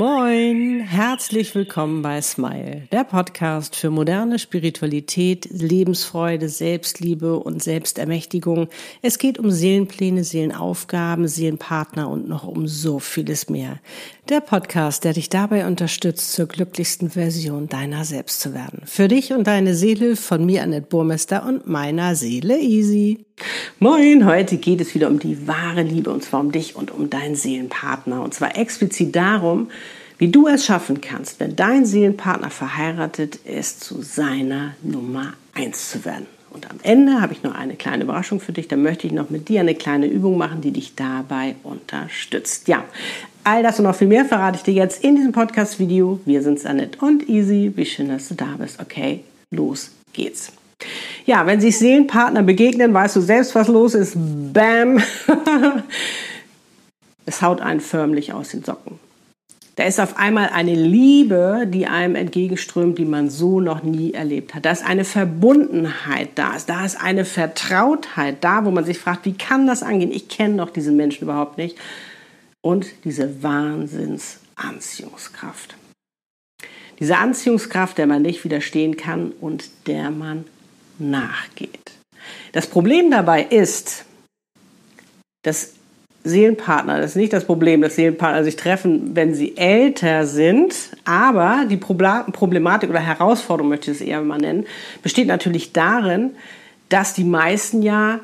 Moin, 0.00 0.80
herzlich 0.80 1.54
willkommen 1.54 2.00
bei 2.00 2.22
Smile, 2.22 2.88
der 2.90 3.04
Podcast 3.04 3.76
für 3.76 3.90
moderne 3.90 4.38
Spiritualität, 4.38 5.46
Lebensfreude, 5.50 6.48
Selbstliebe 6.48 7.38
und 7.38 7.62
Selbstermächtigung. 7.62 8.70
Es 9.02 9.18
geht 9.18 9.38
um 9.38 9.50
Seelenpläne, 9.50 10.24
Seelenaufgaben, 10.24 11.28
Seelenpartner 11.28 12.08
und 12.08 12.30
noch 12.30 12.44
um 12.44 12.66
so 12.66 12.98
vieles 12.98 13.50
mehr. 13.50 13.78
Der 14.30 14.40
Podcast, 14.40 15.04
der 15.04 15.12
dich 15.12 15.28
dabei 15.28 15.66
unterstützt, 15.66 16.32
zur 16.32 16.46
glücklichsten 16.46 17.10
Version 17.10 17.68
deiner 17.68 18.06
selbst 18.06 18.40
zu 18.40 18.54
werden. 18.54 18.80
Für 18.86 19.06
dich 19.06 19.34
und 19.34 19.46
deine 19.48 19.74
Seele 19.74 20.16
von 20.16 20.46
mir, 20.46 20.62
Annette 20.62 20.86
Burmester 20.88 21.44
und 21.44 21.66
meiner 21.66 22.14
Seele 22.14 22.58
Easy. 22.58 23.26
Moin, 23.78 24.24
heute 24.26 24.56
geht 24.56 24.80
es 24.80 24.94
wieder 24.94 25.08
um 25.08 25.18
die 25.18 25.46
wahre 25.46 25.82
Liebe 25.82 26.10
und 26.10 26.22
zwar 26.22 26.40
um 26.40 26.52
dich 26.52 26.76
und 26.76 26.90
um 26.90 27.10
deinen 27.10 27.34
Seelenpartner. 27.34 28.22
Und 28.22 28.32
zwar 28.32 28.56
explizit 28.56 29.14
darum, 29.16 29.68
wie 30.20 30.28
du 30.28 30.46
es 30.46 30.66
schaffen 30.66 31.00
kannst, 31.00 31.40
wenn 31.40 31.56
dein 31.56 31.86
Seelenpartner 31.86 32.50
verheiratet 32.50 33.36
ist, 33.36 33.82
zu 33.82 34.02
seiner 34.02 34.74
Nummer 34.82 35.32
eins 35.54 35.90
zu 35.90 36.04
werden. 36.04 36.26
Und 36.50 36.70
am 36.70 36.76
Ende 36.82 37.22
habe 37.22 37.32
ich 37.32 37.42
noch 37.42 37.54
eine 37.54 37.74
kleine 37.74 38.04
Überraschung 38.04 38.38
für 38.38 38.52
dich. 38.52 38.68
Da 38.68 38.76
möchte 38.76 39.06
ich 39.06 39.14
noch 39.14 39.30
mit 39.30 39.48
dir 39.48 39.60
eine 39.60 39.74
kleine 39.74 40.06
Übung 40.06 40.36
machen, 40.36 40.60
die 40.60 40.72
dich 40.72 40.94
dabei 40.94 41.56
unterstützt. 41.62 42.68
Ja, 42.68 42.84
all 43.44 43.62
das 43.62 43.78
und 43.78 43.86
noch 43.86 43.94
viel 43.94 44.08
mehr 44.08 44.26
verrate 44.26 44.58
ich 44.58 44.62
dir 44.62 44.74
jetzt 44.74 45.02
in 45.02 45.16
diesem 45.16 45.32
Podcast-Video. 45.32 46.20
Wir 46.26 46.42
sind 46.42 46.64
Annette 46.66 46.98
und 47.00 47.26
Easy. 47.26 47.72
Wie 47.74 47.86
schön, 47.86 48.10
dass 48.10 48.28
du 48.28 48.34
da 48.34 48.56
bist. 48.58 48.78
Okay, 48.78 49.24
los 49.50 49.90
geht's. 50.12 50.52
Ja, 51.24 51.46
wenn 51.46 51.62
sich 51.62 51.78
Seelenpartner 51.78 52.42
begegnen, 52.42 52.92
weißt 52.92 53.16
du 53.16 53.22
selbst, 53.22 53.54
was 53.54 53.68
los 53.68 53.94
ist. 53.94 54.18
Bam! 54.52 55.00
es 57.24 57.40
haut 57.40 57.62
einen 57.62 57.80
förmlich 57.80 58.34
aus 58.34 58.50
den 58.50 58.62
Socken. 58.62 58.98
Da 59.80 59.86
ist 59.86 59.98
auf 59.98 60.18
einmal 60.18 60.50
eine 60.50 60.74
Liebe, 60.74 61.66
die 61.66 61.86
einem 61.86 62.14
entgegenströmt, 62.14 62.98
die 62.98 63.06
man 63.06 63.30
so 63.30 63.60
noch 63.60 63.82
nie 63.82 64.12
erlebt 64.12 64.54
hat. 64.54 64.66
Da 64.66 64.72
ist 64.72 64.84
eine 64.84 65.06
Verbundenheit 65.06 66.32
da. 66.34 66.54
Da 66.66 66.84
ist 66.84 67.00
eine 67.00 67.24
Vertrautheit 67.24 68.44
da, 68.44 68.66
wo 68.66 68.70
man 68.70 68.84
sich 68.84 68.98
fragt, 68.98 69.24
wie 69.24 69.32
kann 69.32 69.66
das 69.66 69.82
angehen? 69.82 70.12
Ich 70.12 70.28
kenne 70.28 70.58
doch 70.58 70.68
diesen 70.68 70.98
Menschen 70.98 71.22
überhaupt 71.22 71.56
nicht. 71.56 71.78
Und 72.60 72.88
diese 73.04 73.42
Wahnsinnsanziehungskraft. 73.42 75.76
Diese 76.98 77.16
Anziehungskraft, 77.16 77.96
der 77.96 78.06
man 78.06 78.20
nicht 78.20 78.44
widerstehen 78.44 78.98
kann 78.98 79.32
und 79.40 79.70
der 79.86 80.10
man 80.10 80.44
nachgeht. 80.98 81.92
Das 82.52 82.66
Problem 82.66 83.10
dabei 83.10 83.44
ist, 83.44 84.04
dass 85.40 85.72
Seelenpartner, 86.22 87.00
das 87.00 87.12
ist 87.12 87.16
nicht 87.16 87.32
das 87.32 87.44
Problem, 87.44 87.80
dass 87.80 87.96
Seelenpartner 87.96 88.44
sich 88.44 88.56
treffen, 88.56 89.14
wenn 89.14 89.34
sie 89.34 89.56
älter 89.56 90.26
sind, 90.26 90.74
aber 91.04 91.64
die 91.68 91.78
Problematik 91.78 92.90
oder 92.90 93.00
Herausforderung, 93.00 93.70
möchte 93.70 93.90
ich 93.90 94.00
es 94.00 94.06
eher 94.06 94.20
mal 94.20 94.38
nennen, 94.38 94.66
besteht 95.02 95.28
natürlich 95.28 95.72
darin, 95.72 96.32
dass 96.90 97.14
die 97.14 97.24
meisten 97.24 97.82
ja 97.82 98.20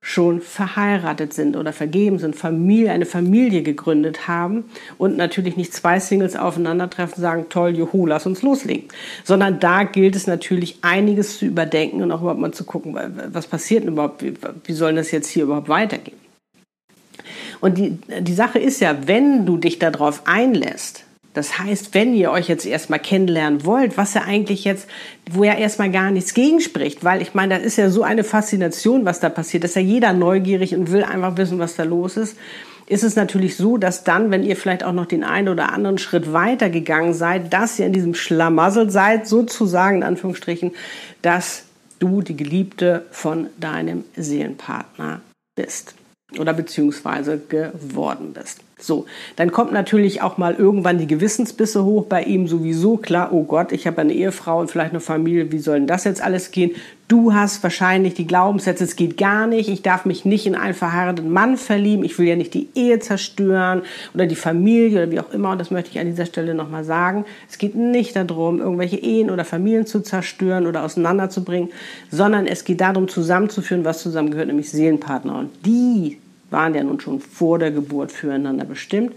schon 0.00 0.40
verheiratet 0.40 1.34
sind 1.34 1.56
oder 1.56 1.72
vergeben 1.72 2.18
sind, 2.18 2.36
Familie, 2.36 2.92
eine 2.92 3.04
Familie 3.04 3.62
gegründet 3.62 4.28
haben 4.28 4.64
und 4.96 5.16
natürlich 5.16 5.56
nicht 5.56 5.74
zwei 5.74 6.00
Singles 6.00 6.36
aufeinandertreffen, 6.36 7.20
sagen, 7.20 7.46
toll, 7.50 7.76
juhu, 7.76 8.06
lass 8.06 8.24
uns 8.24 8.42
loslegen. 8.42 8.88
Sondern 9.24 9.60
da 9.60 9.82
gilt 9.82 10.16
es 10.16 10.26
natürlich 10.26 10.78
einiges 10.82 11.38
zu 11.38 11.46
überdenken 11.46 12.02
und 12.02 12.12
auch 12.12 12.20
überhaupt 12.20 12.40
mal 12.40 12.52
zu 12.52 12.64
gucken, 12.64 12.96
was 13.32 13.46
passiert 13.48 13.82
denn 13.82 13.92
überhaupt, 13.92 14.22
wie, 14.22 14.34
wie 14.64 14.72
soll 14.72 14.94
das 14.94 15.10
jetzt 15.10 15.28
hier 15.28 15.44
überhaupt 15.44 15.68
weitergehen. 15.68 16.27
Und 17.60 17.78
die, 17.78 17.98
die 18.20 18.34
Sache 18.34 18.58
ist 18.58 18.80
ja, 18.80 18.96
wenn 19.06 19.46
du 19.46 19.56
dich 19.56 19.78
darauf 19.78 20.22
einlässt, 20.26 21.04
das 21.34 21.58
heißt, 21.58 21.94
wenn 21.94 22.14
ihr 22.14 22.32
euch 22.32 22.48
jetzt 22.48 22.66
erstmal 22.66 22.98
kennenlernen 22.98 23.64
wollt, 23.64 23.96
was 23.96 24.14
ja 24.14 24.22
eigentlich 24.22 24.64
jetzt, 24.64 24.88
wo 25.30 25.44
ja 25.44 25.54
erstmal 25.54 25.90
gar 25.90 26.10
nichts 26.10 26.34
gegenspricht, 26.34 27.04
weil 27.04 27.22
ich 27.22 27.32
meine, 27.32 27.56
das 27.56 27.64
ist 27.64 27.76
ja 27.76 27.90
so 27.90 28.02
eine 28.02 28.24
Faszination, 28.24 29.04
was 29.04 29.20
da 29.20 29.28
passiert, 29.28 29.62
dass 29.62 29.76
ja 29.76 29.80
jeder 29.80 30.12
neugierig 30.12 30.74
und 30.74 30.90
will 30.90 31.04
einfach 31.04 31.36
wissen, 31.36 31.60
was 31.60 31.76
da 31.76 31.84
los 31.84 32.16
ist, 32.16 32.36
ist 32.88 33.04
es 33.04 33.14
natürlich 33.14 33.56
so, 33.56 33.76
dass 33.76 34.02
dann, 34.02 34.30
wenn 34.30 34.42
ihr 34.42 34.56
vielleicht 34.56 34.82
auch 34.82 34.92
noch 34.92 35.06
den 35.06 35.22
einen 35.22 35.48
oder 35.48 35.72
anderen 35.72 35.98
Schritt 35.98 36.32
weiter 36.32 36.70
gegangen 36.70 37.14
seid, 37.14 37.52
dass 37.52 37.78
ihr 37.78 37.86
in 37.86 37.92
diesem 37.92 38.14
Schlamassel 38.14 38.90
seid, 38.90 39.28
sozusagen 39.28 39.98
in 39.98 40.02
Anführungsstrichen, 40.02 40.72
dass 41.22 41.64
du 41.98 42.22
die 42.22 42.36
Geliebte 42.36 43.04
von 43.10 43.48
deinem 43.58 44.04
Seelenpartner 44.16 45.20
bist 45.54 45.94
oder 46.36 46.52
beziehungsweise 46.52 47.38
geworden 47.38 48.32
bist. 48.32 48.60
So, 48.80 49.06
dann 49.34 49.50
kommt 49.50 49.72
natürlich 49.72 50.22
auch 50.22 50.38
mal 50.38 50.54
irgendwann 50.54 50.98
die 50.98 51.08
Gewissensbisse 51.08 51.84
hoch 51.84 52.06
bei 52.06 52.22
ihm 52.22 52.46
sowieso. 52.46 52.96
Klar, 52.96 53.30
oh 53.32 53.42
Gott, 53.42 53.72
ich 53.72 53.88
habe 53.88 54.00
eine 54.00 54.12
Ehefrau 54.12 54.60
und 54.60 54.70
vielleicht 54.70 54.92
eine 54.92 55.00
Familie, 55.00 55.50
wie 55.50 55.58
soll 55.58 55.78
denn 55.78 55.88
das 55.88 56.04
jetzt 56.04 56.22
alles 56.22 56.52
gehen? 56.52 56.70
Du 57.08 57.32
hast 57.32 57.62
wahrscheinlich 57.62 58.14
die 58.14 58.26
Glaubenssätze, 58.26 58.84
es 58.84 58.94
geht 58.94 59.16
gar 59.16 59.46
nicht, 59.46 59.68
ich 59.68 59.82
darf 59.82 60.04
mich 60.04 60.24
nicht 60.24 60.46
in 60.46 60.54
einen 60.54 60.74
verheirateten 60.74 61.32
Mann 61.32 61.56
verlieben, 61.56 62.04
ich 62.04 62.18
will 62.18 62.28
ja 62.28 62.36
nicht 62.36 62.54
die 62.54 62.68
Ehe 62.74 63.00
zerstören 63.00 63.82
oder 64.14 64.26
die 64.26 64.36
Familie 64.36 65.02
oder 65.02 65.10
wie 65.10 65.20
auch 65.20 65.32
immer. 65.32 65.50
Und 65.52 65.58
das 65.58 65.70
möchte 65.72 65.90
ich 65.90 65.98
an 65.98 66.06
dieser 66.06 66.26
Stelle 66.26 66.54
nochmal 66.54 66.84
sagen. 66.84 67.24
Es 67.50 67.58
geht 67.58 67.74
nicht 67.74 68.14
darum, 68.14 68.60
irgendwelche 68.60 68.98
Ehen 68.98 69.30
oder 69.30 69.44
Familien 69.44 69.86
zu 69.86 70.02
zerstören 70.02 70.66
oder 70.66 70.84
auseinanderzubringen, 70.84 71.70
sondern 72.10 72.46
es 72.46 72.64
geht 72.64 72.80
darum, 72.80 73.08
zusammenzuführen, 73.08 73.84
was 73.84 74.02
zusammengehört, 74.02 74.48
nämlich 74.48 74.70
Seelenpartner. 74.70 75.38
Und 75.38 75.50
die 75.64 76.18
waren 76.50 76.74
ja 76.74 76.82
nun 76.82 77.00
schon 77.00 77.20
vor 77.20 77.58
der 77.58 77.70
Geburt 77.70 78.12
füreinander 78.12 78.64
bestimmt. 78.64 79.14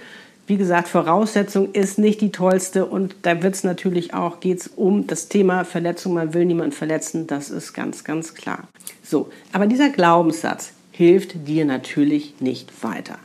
Wie 0.47 0.57
gesagt, 0.57 0.87
Voraussetzung 0.87 1.71
ist 1.71 1.97
nicht 1.97 2.19
die 2.19 2.31
tollste 2.31 2.85
und 2.85 3.15
da 3.21 3.41
wird 3.41 3.55
es 3.55 3.63
natürlich 3.63 4.13
auch, 4.13 4.39
geht 4.39 4.61
es 4.61 4.67
um 4.67 5.07
das 5.07 5.29
Thema 5.29 5.63
Verletzung, 5.63 6.13
man 6.13 6.33
will 6.33 6.45
niemanden 6.45 6.73
verletzen, 6.73 7.27
das 7.27 7.49
ist 7.49 7.73
ganz, 7.73 8.03
ganz 8.03 8.33
klar. 8.33 8.67
So, 9.03 9.29
aber 9.53 9.65
dieser 9.65 9.89
Glaubenssatz 9.89 10.73
hilft 10.91 11.47
dir 11.47 11.65
natürlich 11.65 12.41
nicht 12.41 12.83
weiter 12.83 13.17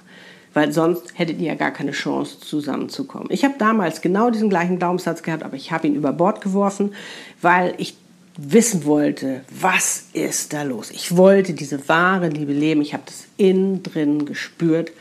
weil 0.56 0.73
sonst 0.73 1.12
hättet 1.12 1.38
ihr 1.38 1.49
ja 1.49 1.55
gar 1.55 1.71
keine 1.71 1.91
Chance 1.91 2.41
zusammenzukommen. 2.41 3.28
Ich 3.31 3.44
habe 3.44 3.56
damals 3.59 4.00
genau 4.00 4.31
diesen 4.31 4.49
gleichen 4.49 4.78
Glaubenssatz 4.78 5.23
gehabt, 5.23 5.43
aber 5.43 5.55
ich 5.55 5.71
habe 5.71 5.87
ihn 5.87 5.94
über 5.94 6.15
Bord 6.15 6.41
geworfen, 6.41 6.94
weil 7.43 7.75
ich 7.77 7.94
wissen 8.37 8.85
wollte, 8.85 9.43
was 9.51 10.07
ist 10.13 10.53
da 10.53 10.63
los. 10.63 10.91
Ich 10.91 11.17
wollte 11.17 11.55
diese 11.55 11.89
wahre 11.89 12.29
Liebe 12.29 12.53
leben. 12.53 12.83
Ich 12.83 12.93
habe 12.93 13.05
das 13.07 13.25
innen 13.37 13.83
drin 13.83 14.27
gespürt. 14.27 14.93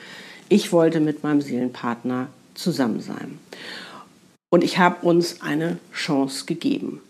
Ich 0.49 0.71
wollte 0.71 0.99
mit 0.99 1.23
meinem 1.23 1.41
Seelenpartner 1.41 2.27
zusammen 2.53 3.01
sein. 3.01 3.39
Und 4.49 4.63
ich 4.63 4.77
habe 4.77 5.05
uns 5.05 5.41
eine 5.41 5.77
Chance 5.93 6.45
gegeben. 6.45 7.01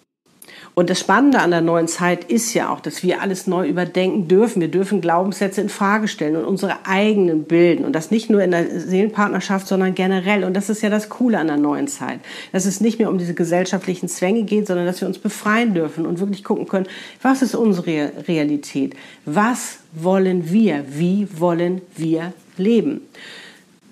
Und 0.75 0.89
das 0.89 0.99
Spannende 0.99 1.39
an 1.39 1.51
der 1.51 1.61
neuen 1.61 1.87
Zeit 1.87 2.25
ist 2.25 2.53
ja 2.53 2.69
auch, 2.69 2.81
dass 2.81 3.01
wir 3.01 3.21
alles 3.21 3.47
neu 3.47 3.65
überdenken 3.65 4.27
dürfen. 4.27 4.59
Wir 4.59 4.67
dürfen 4.67 4.99
Glaubenssätze 4.99 5.61
in 5.61 5.69
Frage 5.69 6.09
stellen 6.09 6.35
und 6.35 6.43
unsere 6.43 6.85
eigenen 6.85 7.45
bilden. 7.45 7.85
Und 7.85 7.93
das 7.93 8.11
nicht 8.11 8.29
nur 8.29 8.43
in 8.43 8.51
der 8.51 8.81
Seelenpartnerschaft, 8.81 9.67
sondern 9.67 9.95
generell. 9.95 10.43
Und 10.43 10.53
das 10.53 10.69
ist 10.69 10.81
ja 10.81 10.89
das 10.89 11.07
Coole 11.07 11.39
an 11.39 11.47
der 11.47 11.55
neuen 11.55 11.87
Zeit. 11.87 12.19
Dass 12.51 12.65
es 12.65 12.81
nicht 12.81 12.99
mehr 12.99 13.09
um 13.09 13.17
diese 13.17 13.33
gesellschaftlichen 13.33 14.09
Zwänge 14.09 14.43
geht, 14.43 14.67
sondern 14.67 14.85
dass 14.85 14.99
wir 14.99 15.07
uns 15.07 15.17
befreien 15.17 15.73
dürfen 15.73 16.05
und 16.05 16.19
wirklich 16.19 16.43
gucken 16.43 16.67
können, 16.67 16.87
was 17.21 17.41
ist 17.41 17.55
unsere 17.55 18.11
Realität? 18.27 18.95
Was 19.23 19.77
wollen 19.93 20.51
wir? 20.51 20.83
Wie 20.89 21.25
wollen 21.39 21.83
wir 21.95 22.33
leben? 22.57 22.99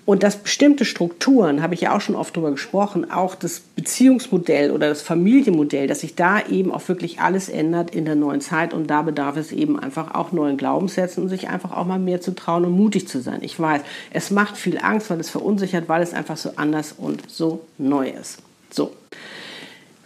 Und 0.06 0.22
dass 0.22 0.36
bestimmte 0.36 0.84
Strukturen, 0.84 1.62
habe 1.62 1.72
ich 1.72 1.80
ja 1.80 1.96
auch 1.96 2.00
schon 2.00 2.14
oft 2.14 2.36
darüber 2.36 2.50
gesprochen, 2.50 3.10
auch 3.10 3.34
das 3.34 3.60
Beziehungsmodell 3.60 4.70
oder 4.70 4.88
das 4.88 5.00
Familienmodell, 5.00 5.86
dass 5.86 6.00
sich 6.00 6.14
da 6.14 6.40
eben 6.46 6.72
auch 6.72 6.86
wirklich 6.88 7.20
alles 7.20 7.48
ändert 7.48 7.94
in 7.94 8.04
der 8.04 8.14
neuen 8.14 8.42
Zeit 8.42 8.74
und 8.74 8.88
da 8.88 9.00
bedarf 9.00 9.38
es 9.38 9.50
eben 9.50 9.80
einfach 9.80 10.14
auch 10.14 10.32
neuen 10.32 10.58
Glaubenssätzen 10.58 11.22
und 11.22 11.30
sich 11.30 11.48
einfach 11.48 11.72
auch 11.72 11.86
mal 11.86 11.98
mehr 11.98 12.20
zu 12.20 12.34
trauen 12.34 12.66
und 12.66 12.72
mutig 12.72 13.08
zu 13.08 13.22
sein. 13.22 13.38
Ich 13.40 13.58
weiß, 13.58 13.80
es 14.12 14.30
macht 14.30 14.58
viel 14.58 14.78
Angst, 14.78 15.08
weil 15.08 15.20
es 15.20 15.30
verunsichert, 15.30 15.88
weil 15.88 16.02
es 16.02 16.12
einfach 16.12 16.36
so 16.36 16.50
anders 16.56 16.94
und 16.98 17.30
so 17.30 17.60
neu 17.78 18.10
ist. 18.10 18.38
So. 18.70 18.92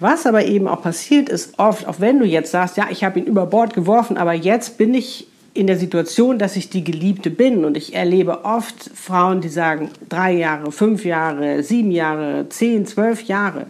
Was 0.01 0.27
aber 0.27 0.45
eben 0.45 0.69
auch 0.69 0.83
passiert 0.83 1.29
ist, 1.29 1.59
oft, 1.59 1.89
auch 1.89 1.99
wenn 1.99 2.21
du 2.21 2.25
jetzt 2.25 2.53
sagst, 2.53 2.77
ja, 2.77 2.87
ich 2.89 3.03
habe 3.03 3.19
ihn 3.19 3.27
über 3.27 3.47
Bord 3.47 3.75
geworfen, 3.75 4.17
aber 4.17 4.33
jetzt 4.33 4.79
bin 4.79 4.95
ich 4.95 5.28
in 5.59 5.67
der 5.67 5.79
Situation, 5.79 6.39
dass 6.39 6.57
ich 6.57 6.71
die 6.71 6.85
Geliebte 6.85 7.31
bin. 7.31 7.65
Und 7.65 7.77
ich 7.77 7.95
erlebe 7.95 8.45
oft 8.45 8.91
Frauen, 8.95 9.41
die 9.41 9.49
sagen 9.49 9.91
drei 10.09 10.33
Jahre, 10.33 10.71
fünf 10.71 11.05
Jahre, 11.05 11.63
sieben 11.63 11.91
Jahre, 11.91 12.49
zehn, 12.49 12.87
zwölf 12.87 13.23
Jahre. 13.25 13.67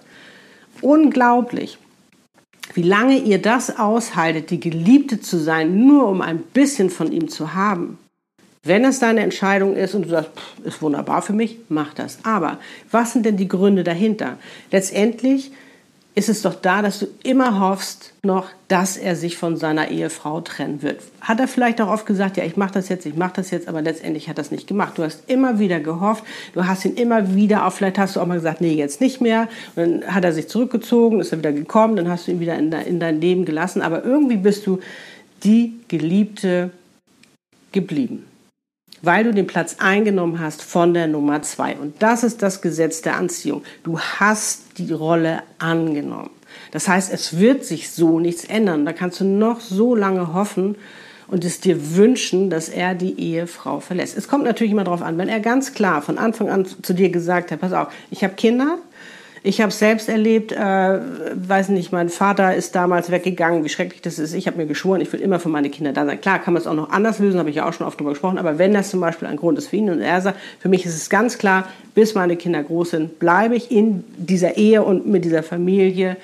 Unglaublich, 0.82 1.78
wie 2.74 2.82
lange 2.82 3.18
ihr 3.18 3.40
das 3.40 3.78
aushaltet, 3.78 4.50
die 4.50 4.60
Geliebte 4.60 5.20
zu 5.20 5.38
sein, 5.38 5.86
nur 5.86 6.06
um 6.08 6.20
ein 6.20 6.38
bisschen 6.38 6.90
von 6.90 7.10
ihm 7.10 7.28
zu 7.28 7.54
haben. 7.54 7.98
Wenn 8.62 8.84
es 8.84 8.98
deine 8.98 9.20
Entscheidung 9.20 9.74
ist 9.74 9.94
und 9.94 10.02
du 10.02 10.10
sagst, 10.10 10.30
pff, 10.36 10.66
ist 10.66 10.82
wunderbar 10.82 11.22
für 11.22 11.32
mich, 11.32 11.58
mach 11.70 11.94
das. 11.94 12.18
Aber 12.24 12.58
was 12.90 13.14
sind 13.14 13.24
denn 13.24 13.38
die 13.38 13.48
Gründe 13.48 13.82
dahinter? 13.82 14.36
Letztendlich 14.70 15.52
ist 16.18 16.28
es 16.28 16.42
doch 16.42 16.56
da, 16.56 16.82
dass 16.82 16.98
du 16.98 17.06
immer 17.22 17.60
hoffst 17.60 18.12
noch, 18.24 18.48
dass 18.66 18.96
er 18.96 19.14
sich 19.14 19.38
von 19.38 19.56
seiner 19.56 19.88
Ehefrau 19.92 20.40
trennen 20.40 20.82
wird. 20.82 21.00
Hat 21.20 21.38
er 21.38 21.46
vielleicht 21.46 21.80
auch 21.80 21.86
oft 21.86 22.06
gesagt, 22.06 22.36
ja, 22.36 22.42
ich 22.42 22.56
mache 22.56 22.72
das 22.74 22.88
jetzt, 22.88 23.06
ich 23.06 23.14
mache 23.14 23.34
das 23.36 23.52
jetzt, 23.52 23.68
aber 23.68 23.82
letztendlich 23.82 24.28
hat 24.28 24.36
er 24.36 24.42
das 24.42 24.50
nicht 24.50 24.66
gemacht. 24.66 24.98
Du 24.98 25.04
hast 25.04 25.30
immer 25.30 25.60
wieder 25.60 25.78
gehofft, 25.78 26.24
du 26.54 26.66
hast 26.66 26.84
ihn 26.84 26.96
immer 26.96 27.36
wieder, 27.36 27.64
auch 27.64 27.72
vielleicht 27.72 27.98
hast 27.98 28.16
du 28.16 28.20
auch 28.20 28.26
mal 28.26 28.34
gesagt, 28.34 28.60
nee, 28.60 28.74
jetzt 28.74 29.00
nicht 29.00 29.20
mehr. 29.20 29.48
Und 29.76 30.02
dann 30.02 30.12
hat 30.12 30.24
er 30.24 30.32
sich 30.32 30.48
zurückgezogen, 30.48 31.20
ist 31.20 31.30
er 31.30 31.38
wieder 31.38 31.52
gekommen, 31.52 31.94
dann 31.94 32.08
hast 32.08 32.26
du 32.26 32.32
ihn 32.32 32.40
wieder 32.40 32.58
in, 32.58 32.72
in 32.72 32.98
dein 32.98 33.20
Leben 33.20 33.44
gelassen. 33.44 33.80
Aber 33.80 34.04
irgendwie 34.04 34.38
bist 34.38 34.66
du 34.66 34.80
die 35.44 35.74
Geliebte 35.86 36.70
geblieben 37.70 38.27
weil 39.02 39.24
du 39.24 39.32
den 39.32 39.46
Platz 39.46 39.76
eingenommen 39.78 40.40
hast 40.40 40.62
von 40.62 40.94
der 40.94 41.06
Nummer 41.06 41.42
zwei. 41.42 41.76
Und 41.76 42.02
das 42.02 42.24
ist 42.24 42.42
das 42.42 42.60
Gesetz 42.62 43.02
der 43.02 43.16
Anziehung. 43.16 43.62
Du 43.82 43.98
hast 43.98 44.78
die 44.78 44.92
Rolle 44.92 45.42
angenommen. 45.58 46.30
Das 46.72 46.88
heißt, 46.88 47.12
es 47.12 47.38
wird 47.38 47.64
sich 47.64 47.90
so 47.90 48.20
nichts 48.20 48.44
ändern. 48.44 48.84
Da 48.84 48.92
kannst 48.92 49.20
du 49.20 49.24
noch 49.24 49.60
so 49.60 49.94
lange 49.94 50.32
hoffen 50.34 50.76
und 51.28 51.44
es 51.44 51.60
dir 51.60 51.96
wünschen, 51.96 52.50
dass 52.50 52.68
er 52.68 52.94
die 52.94 53.18
Ehefrau 53.20 53.80
verlässt. 53.80 54.16
Es 54.16 54.28
kommt 54.28 54.44
natürlich 54.44 54.72
immer 54.72 54.84
darauf 54.84 55.02
an, 55.02 55.18
wenn 55.18 55.28
er 55.28 55.40
ganz 55.40 55.74
klar 55.74 56.02
von 56.02 56.18
Anfang 56.18 56.48
an 56.48 56.66
zu 56.66 56.94
dir 56.94 57.10
gesagt 57.10 57.50
hat, 57.50 57.60
pass 57.60 57.72
auf, 57.72 57.88
ich 58.10 58.24
habe 58.24 58.34
Kinder, 58.34 58.78
ich 59.48 59.62
habe 59.62 59.72
selbst 59.72 60.10
erlebt, 60.10 60.52
äh, 60.52 60.58
weiß 60.58 61.70
nicht, 61.70 61.90
mein 61.90 62.10
Vater 62.10 62.54
ist 62.54 62.74
damals 62.74 63.10
weggegangen, 63.10 63.64
wie 63.64 63.70
schrecklich 63.70 64.02
das 64.02 64.18
ist. 64.18 64.34
Ich 64.34 64.46
habe 64.46 64.58
mir 64.58 64.66
geschworen, 64.66 65.00
ich 65.00 65.10
will 65.10 65.20
immer 65.20 65.40
für 65.40 65.48
meine 65.48 65.70
Kinder 65.70 65.94
da 65.94 66.04
sein. 66.04 66.20
Klar, 66.20 66.38
kann 66.38 66.52
man 66.52 66.60
es 66.60 66.66
auch 66.66 66.74
noch 66.74 66.90
anders 66.90 67.18
lösen, 67.18 67.38
habe 67.38 67.48
ich 67.48 67.56
ja 67.56 67.66
auch 67.66 67.72
schon 67.72 67.86
oft 67.86 67.98
drüber 67.98 68.10
gesprochen. 68.10 68.36
Aber 68.36 68.58
wenn 68.58 68.74
das 68.74 68.90
zum 68.90 69.00
Beispiel 69.00 69.26
ein 69.26 69.38
Grund 69.38 69.56
ist 69.56 69.68
für 69.68 69.76
ihn 69.76 69.88
und 69.88 70.02
er 70.02 70.20
sagt, 70.20 70.38
für 70.60 70.68
mich 70.68 70.84
ist 70.84 70.94
es 70.94 71.08
ganz 71.08 71.38
klar, 71.38 71.66
bis 71.94 72.14
meine 72.14 72.36
Kinder 72.36 72.62
groß 72.62 72.90
sind, 72.90 73.18
bleibe 73.18 73.56
ich 73.56 73.70
in 73.70 74.04
dieser 74.18 74.58
Ehe 74.58 74.82
und 74.82 75.06
mit 75.06 75.24
dieser 75.24 75.42
Familie. 75.42 76.18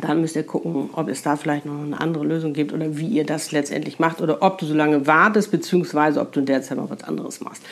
Dann 0.00 0.20
müsst 0.20 0.34
ihr 0.34 0.42
gucken, 0.42 0.90
ob 0.94 1.08
es 1.08 1.22
da 1.22 1.36
vielleicht 1.36 1.66
noch 1.66 1.80
eine 1.80 2.00
andere 2.00 2.24
Lösung 2.24 2.52
gibt 2.52 2.72
oder 2.72 2.96
wie 2.96 3.06
ihr 3.06 3.26
das 3.26 3.52
letztendlich 3.52 4.00
macht 4.00 4.20
oder 4.20 4.42
ob 4.42 4.58
du 4.58 4.66
so 4.66 4.74
lange 4.74 5.06
wartest, 5.06 5.52
beziehungsweise 5.52 6.20
ob 6.20 6.32
du 6.32 6.40
in 6.40 6.46
der 6.46 6.62
Zeit 6.62 6.78
noch 6.78 6.90
was 6.90 7.04
anderes 7.04 7.40
machst. 7.40 7.62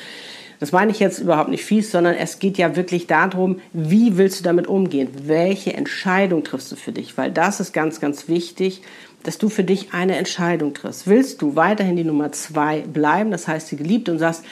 Das 0.58 0.72
meine 0.72 0.90
ich 0.90 1.00
jetzt 1.00 1.18
überhaupt 1.18 1.50
nicht 1.50 1.64
fies, 1.64 1.90
sondern 1.90 2.14
es 2.14 2.38
geht 2.38 2.58
ja 2.58 2.76
wirklich 2.76 3.06
darum, 3.06 3.60
wie 3.72 4.16
willst 4.16 4.40
du 4.40 4.44
damit 4.44 4.66
umgehen? 4.66 5.08
Welche 5.24 5.74
Entscheidung 5.74 6.44
triffst 6.44 6.72
du 6.72 6.76
für 6.76 6.92
dich? 6.92 7.16
Weil 7.18 7.30
das 7.30 7.60
ist 7.60 7.72
ganz, 7.72 8.00
ganz 8.00 8.28
wichtig, 8.28 8.82
dass 9.22 9.38
du 9.38 9.48
für 9.48 9.64
dich 9.64 9.92
eine 9.92 10.16
Entscheidung 10.16 10.72
triffst. 10.72 11.08
Willst 11.08 11.42
du 11.42 11.56
weiterhin 11.56 11.96
die 11.96 12.04
Nummer 12.04 12.30
zwei 12.32 12.80
bleiben, 12.80 13.30
das 13.32 13.48
heißt 13.48 13.70
die 13.72 13.76
geliebt 13.76 14.08
und 14.08 14.18
sagst, 14.18 14.44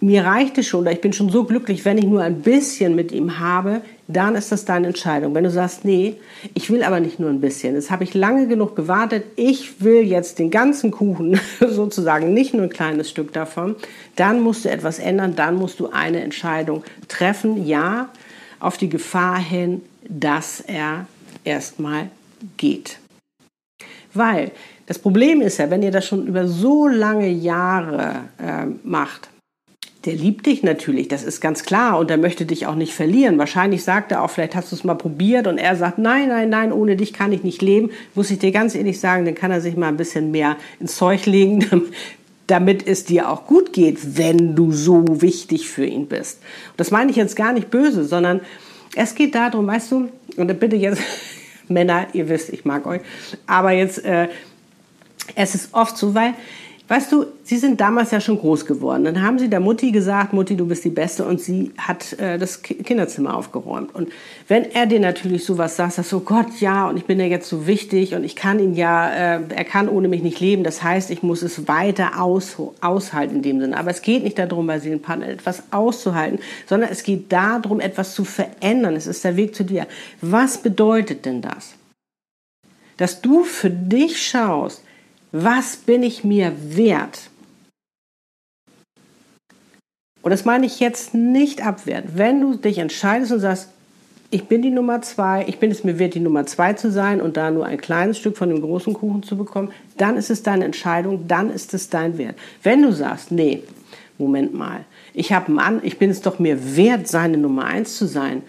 mir 0.00 0.24
reicht 0.24 0.56
es 0.58 0.66
schon 0.66 0.86
ich 0.86 1.00
bin 1.00 1.12
schon 1.12 1.28
so 1.28 1.44
glücklich, 1.44 1.84
wenn 1.84 1.98
ich 1.98 2.04
nur 2.04 2.22
ein 2.22 2.40
bisschen 2.40 2.94
mit 2.94 3.12
ihm 3.12 3.38
habe, 3.38 3.82
dann 4.08 4.34
ist 4.34 4.50
das 4.50 4.64
deine 4.64 4.88
Entscheidung. 4.88 5.34
Wenn 5.34 5.44
du 5.44 5.50
sagst, 5.50 5.84
nee, 5.84 6.16
ich 6.54 6.70
will 6.70 6.82
aber 6.82 7.00
nicht 7.00 7.20
nur 7.20 7.30
ein 7.30 7.40
bisschen, 7.40 7.74
das 7.74 7.90
habe 7.90 8.04
ich 8.04 8.14
lange 8.14 8.48
genug 8.48 8.74
gewartet, 8.74 9.24
ich 9.36 9.82
will 9.82 10.02
jetzt 10.02 10.38
den 10.38 10.50
ganzen 10.50 10.90
Kuchen 10.90 11.38
sozusagen, 11.60 12.32
nicht 12.32 12.54
nur 12.54 12.64
ein 12.64 12.70
kleines 12.70 13.10
Stück 13.10 13.32
davon, 13.32 13.76
dann 14.16 14.40
musst 14.40 14.64
du 14.64 14.70
etwas 14.70 14.98
ändern, 14.98 15.36
dann 15.36 15.56
musst 15.56 15.80
du 15.80 15.90
eine 15.90 16.20
Entscheidung 16.20 16.82
treffen, 17.08 17.66
ja, 17.66 18.08
auf 18.58 18.76
die 18.76 18.88
Gefahr 18.88 19.38
hin, 19.38 19.82
dass 20.08 20.60
er 20.60 21.06
erstmal 21.44 22.10
geht. 22.56 22.98
Weil 24.12 24.50
das 24.86 24.98
Problem 24.98 25.40
ist 25.40 25.58
ja, 25.58 25.70
wenn 25.70 25.82
ihr 25.82 25.92
das 25.92 26.06
schon 26.06 26.26
über 26.26 26.48
so 26.48 26.88
lange 26.88 27.28
Jahre 27.28 28.24
äh, 28.38 28.66
macht, 28.82 29.28
der 30.04 30.14
liebt 30.14 30.46
dich 30.46 30.62
natürlich, 30.62 31.08
das 31.08 31.24
ist 31.24 31.42
ganz 31.42 31.64
klar 31.64 31.98
und 31.98 32.10
er 32.10 32.16
möchte 32.16 32.46
dich 32.46 32.66
auch 32.66 32.74
nicht 32.74 32.94
verlieren. 32.94 33.38
Wahrscheinlich 33.38 33.84
sagt 33.84 34.12
er 34.12 34.22
auch, 34.22 34.30
vielleicht 34.30 34.54
hast 34.54 34.72
du 34.72 34.76
es 34.76 34.82
mal 34.82 34.94
probiert 34.94 35.46
und 35.46 35.58
er 35.58 35.76
sagt, 35.76 35.98
nein, 35.98 36.28
nein, 36.28 36.48
nein, 36.48 36.72
ohne 36.72 36.96
dich 36.96 37.12
kann 37.12 37.32
ich 37.32 37.44
nicht 37.44 37.60
leben. 37.60 37.90
Muss 38.14 38.30
ich 38.30 38.38
dir 38.38 38.50
ganz 38.50 38.74
ehrlich 38.74 38.98
sagen, 38.98 39.26
dann 39.26 39.34
kann 39.34 39.50
er 39.50 39.60
sich 39.60 39.76
mal 39.76 39.88
ein 39.88 39.98
bisschen 39.98 40.30
mehr 40.30 40.56
ins 40.78 40.96
Zeug 40.96 41.26
legen, 41.26 41.66
damit 42.46 42.86
es 42.86 43.04
dir 43.04 43.28
auch 43.28 43.46
gut 43.46 43.74
geht, 43.74 44.16
wenn 44.16 44.56
du 44.56 44.72
so 44.72 45.04
wichtig 45.20 45.68
für 45.68 45.84
ihn 45.84 46.06
bist. 46.06 46.40
Das 46.78 46.90
meine 46.90 47.10
ich 47.10 47.16
jetzt 47.16 47.36
gar 47.36 47.52
nicht 47.52 47.70
böse, 47.70 48.04
sondern 48.04 48.40
es 48.94 49.14
geht 49.14 49.34
darum, 49.34 49.66
weißt 49.66 49.92
du, 49.92 50.08
und 50.36 50.60
bitte 50.60 50.76
jetzt, 50.76 51.02
Männer, 51.68 52.06
ihr 52.14 52.28
wisst, 52.30 52.48
ich 52.48 52.64
mag 52.64 52.86
euch, 52.86 53.02
aber 53.46 53.72
jetzt, 53.72 54.02
äh, 54.04 54.28
es 55.34 55.54
ist 55.54 55.74
oft 55.74 55.96
so, 55.96 56.14
weil 56.14 56.34
Weißt 56.90 57.12
du, 57.12 57.26
sie 57.44 57.56
sind 57.56 57.80
damals 57.80 58.10
ja 58.10 58.20
schon 58.20 58.36
groß 58.36 58.66
geworden. 58.66 59.04
Dann 59.04 59.22
haben 59.22 59.38
sie 59.38 59.48
der 59.48 59.60
Mutti 59.60 59.92
gesagt, 59.92 60.32
Mutti, 60.32 60.56
du 60.56 60.66
bist 60.66 60.84
die 60.84 60.90
Beste 60.90 61.24
und 61.24 61.40
sie 61.40 61.70
hat 61.78 62.18
äh, 62.18 62.36
das 62.36 62.62
Kinderzimmer 62.62 63.36
aufgeräumt. 63.36 63.94
Und 63.94 64.08
wenn 64.48 64.64
er 64.64 64.86
dir 64.86 64.98
natürlich 64.98 65.44
sowas 65.44 65.76
sagt, 65.76 65.92
sagst 65.92 66.10
du, 66.10 66.16
oh 66.16 66.20
Gott, 66.20 66.58
ja, 66.58 66.88
und 66.88 66.96
ich 66.96 67.04
bin 67.04 67.20
ja 67.20 67.26
jetzt 67.26 67.48
so 67.48 67.68
wichtig 67.68 68.16
und 68.16 68.24
ich 68.24 68.34
kann 68.34 68.58
ihn 68.58 68.74
ja, 68.74 69.08
äh, 69.08 69.40
er 69.50 69.64
kann 69.64 69.88
ohne 69.88 70.08
mich 70.08 70.24
nicht 70.24 70.40
leben. 70.40 70.64
Das 70.64 70.82
heißt, 70.82 71.12
ich 71.12 71.22
muss 71.22 71.42
es 71.42 71.68
weiter 71.68 72.20
aus, 72.20 72.56
aushalten 72.80 73.36
in 73.36 73.42
dem 73.42 73.60
Sinne. 73.60 73.76
Aber 73.76 73.92
es 73.92 74.02
geht 74.02 74.24
nicht 74.24 74.40
darum, 74.40 74.66
bei 74.66 74.80
sie 74.80 74.96
Partner 74.96 75.28
etwas 75.28 75.62
auszuhalten, 75.70 76.40
sondern 76.66 76.90
es 76.90 77.04
geht 77.04 77.30
darum, 77.30 77.78
etwas 77.78 78.16
zu 78.16 78.24
verändern. 78.24 78.96
Es 78.96 79.06
ist 79.06 79.22
der 79.22 79.36
Weg 79.36 79.54
zu 79.54 79.62
dir. 79.62 79.86
Was 80.22 80.58
bedeutet 80.58 81.24
denn 81.24 81.40
das? 81.40 81.74
Dass 82.96 83.20
du 83.20 83.44
für 83.44 83.70
dich 83.70 84.20
schaust, 84.20 84.82
was 85.32 85.76
bin 85.76 86.02
ich 86.02 86.24
mir 86.24 86.52
wert? 86.58 87.30
Und 90.22 90.30
das 90.30 90.44
meine 90.44 90.66
ich 90.66 90.80
jetzt 90.80 91.14
nicht 91.14 91.64
abwertend. 91.64 92.18
Wenn 92.18 92.40
du 92.40 92.56
dich 92.56 92.78
entscheidest 92.78 93.32
und 93.32 93.40
sagst, 93.40 93.70
ich 94.30 94.44
bin 94.44 94.62
die 94.62 94.70
Nummer 94.70 95.02
zwei, 95.02 95.44
ich 95.48 95.58
bin 95.58 95.70
es 95.70 95.82
mir 95.82 95.98
wert, 95.98 96.14
die 96.14 96.20
Nummer 96.20 96.46
zwei 96.46 96.74
zu 96.74 96.90
sein 96.92 97.20
und 97.20 97.36
da 97.36 97.50
nur 97.50 97.66
ein 97.66 97.80
kleines 97.80 98.18
Stück 98.18 98.36
von 98.36 98.48
dem 98.48 98.60
großen 98.60 98.92
Kuchen 98.94 99.22
zu 99.22 99.36
bekommen, 99.36 99.72
dann 99.96 100.16
ist 100.16 100.30
es 100.30 100.42
deine 100.42 100.64
Entscheidung, 100.64 101.26
dann 101.26 101.50
ist 101.50 101.74
es 101.74 101.88
dein 101.88 102.16
Wert. 102.16 102.36
Wenn 102.62 102.82
du 102.82 102.92
sagst, 102.92 103.32
nee, 103.32 103.62
Moment 104.18 104.54
mal, 104.54 104.84
ich 105.14 105.32
habe 105.32 105.60
einen 105.60 105.80
ich 105.82 105.98
bin 105.98 106.10
es 106.10 106.20
doch 106.20 106.38
mir 106.38 106.76
wert, 106.76 107.08
seine 107.08 107.38
Nummer 107.38 107.64
eins 107.64 107.96
zu 107.96 108.06
sein, 108.06 108.42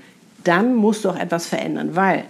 dann 0.43 0.75
musst 0.75 1.05
du 1.05 1.09
auch 1.09 1.17
etwas 1.17 1.47
verändern, 1.47 1.95
weil 1.95 2.25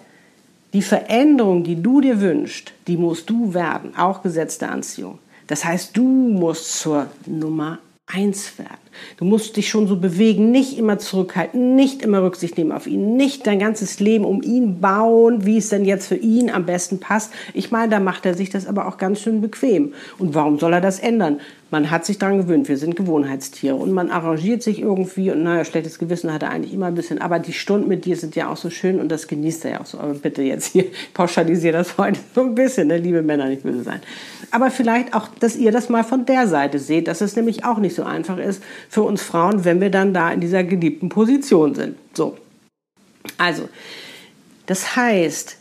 die 0.73 0.81
Veränderung, 0.81 1.63
die 1.63 1.81
du 1.81 2.01
dir 2.01 2.21
wünschst, 2.21 2.73
die 2.88 2.97
musst 2.97 3.29
du 3.29 3.53
werden, 3.53 3.95
auch 3.97 4.23
Gesetz 4.23 4.57
der 4.57 4.71
Anziehung. 4.71 5.19
Das 5.47 5.65
heißt, 5.65 5.97
du 5.97 6.03
musst 6.03 6.79
zur 6.79 7.07
Nummer 7.25 7.79
eins 8.07 8.57
werden. 8.57 8.77
Du 9.18 9.25
musst 9.25 9.56
dich 9.57 9.69
schon 9.69 9.88
so 9.88 9.95
bewegen, 9.95 10.51
nicht 10.51 10.77
immer 10.77 11.00
zurückhalten, 11.00 11.75
nicht 11.75 12.01
immer 12.01 12.21
Rücksicht 12.21 12.57
nehmen 12.57 12.71
auf 12.71 12.88
ihn, 12.88 13.15
nicht 13.15 13.47
dein 13.47 13.59
ganzes 13.59 14.00
Leben 14.00 14.25
um 14.25 14.41
ihn 14.41 14.79
bauen, 14.79 15.45
wie 15.45 15.57
es 15.57 15.69
denn 15.69 15.85
jetzt 15.85 16.07
für 16.07 16.15
ihn 16.15 16.50
am 16.50 16.65
besten 16.65 17.00
passt. 17.00 17.31
Ich 17.53 17.71
meine, 17.71 17.89
da 17.89 18.00
macht 18.00 18.25
er 18.25 18.33
sich 18.33 18.50
das 18.50 18.68
aber 18.68 18.88
auch 18.88 18.97
ganz 18.97 19.21
schön 19.21 19.41
bequem. 19.41 19.94
Und 20.18 20.35
warum 20.35 20.59
soll 20.59 20.73
er 20.73 20.81
das 20.81 21.00
ändern? 21.00 21.39
Man 21.71 21.89
hat 21.89 22.06
sich 22.06 22.18
daran 22.18 22.38
gewöhnt, 22.38 22.68
wir 22.68 22.77
sind 22.77 22.97
Gewohnheitstiere 22.97 23.75
und 23.75 23.94
man 23.94 24.12
arrangiert 24.12 24.62
sich 24.62 24.81
irgendwie 24.81 25.31
und 25.31 25.44
naja, 25.44 25.63
schlechtes 25.63 26.00
Gewissen 26.00 26.31
hat 26.33 26.44
er 26.44 26.50
eigentlich 26.50 26.73
immer 26.73 26.88
ein 26.88 26.95
bisschen, 26.95 27.21
aber 27.21 27.40
die 27.40 27.54
Stunden 27.54 27.87
mit 27.87 28.04
dir 28.04 28.18
sind 28.18 28.35
ja 28.35 28.49
auch 28.49 28.57
so 28.57 28.69
schön 28.69 28.99
und 28.99 29.09
das 29.09 29.30
genießt 29.30 29.63
er 29.63 29.71
ja 29.71 29.81
auch 29.81 29.85
so. 29.85 29.97
Aber 29.97 30.13
bitte 30.13 30.42
jetzt 30.42 30.73
hier 30.73 30.85
pauschalisiere 31.13 31.71
das 31.71 31.97
heute 31.97 32.19
so 32.35 32.42
ein 32.42 32.56
bisschen, 32.56 32.90
ne? 32.90 32.97
liebe 32.97 33.21
Männer, 33.21 33.47
nicht 33.47 33.63
böse 33.63 33.83
sein. 33.83 34.01
Aber 34.51 34.69
vielleicht 34.69 35.13
auch, 35.13 35.30
dass 35.40 35.56
ihr 35.56 35.71
das 35.71 35.87
mal 35.87 36.04
von 36.04 36.25
der 36.25 36.45
Seite 36.47 36.78
seht, 36.78 37.07
dass 37.07 37.21
es 37.21 37.37
nämlich 37.37 37.63
auch 37.63 37.78
nicht 37.78 37.95
so 37.95 38.04
einfach 38.04 38.37
ist, 38.37 38.61
für 38.90 39.04
uns 39.04 39.21
Frauen, 39.21 39.63
wenn 39.63 39.80
wir 39.80 39.90
dann 39.90 40.13
da 40.13 40.30
in 40.30 40.42
dieser 40.42 40.66
geliebten 40.66 41.07
Position 41.07 41.73
sind. 41.73 41.95
So. 42.13 42.37
Also, 43.37 43.69
das 44.66 44.97
heißt, 44.97 45.57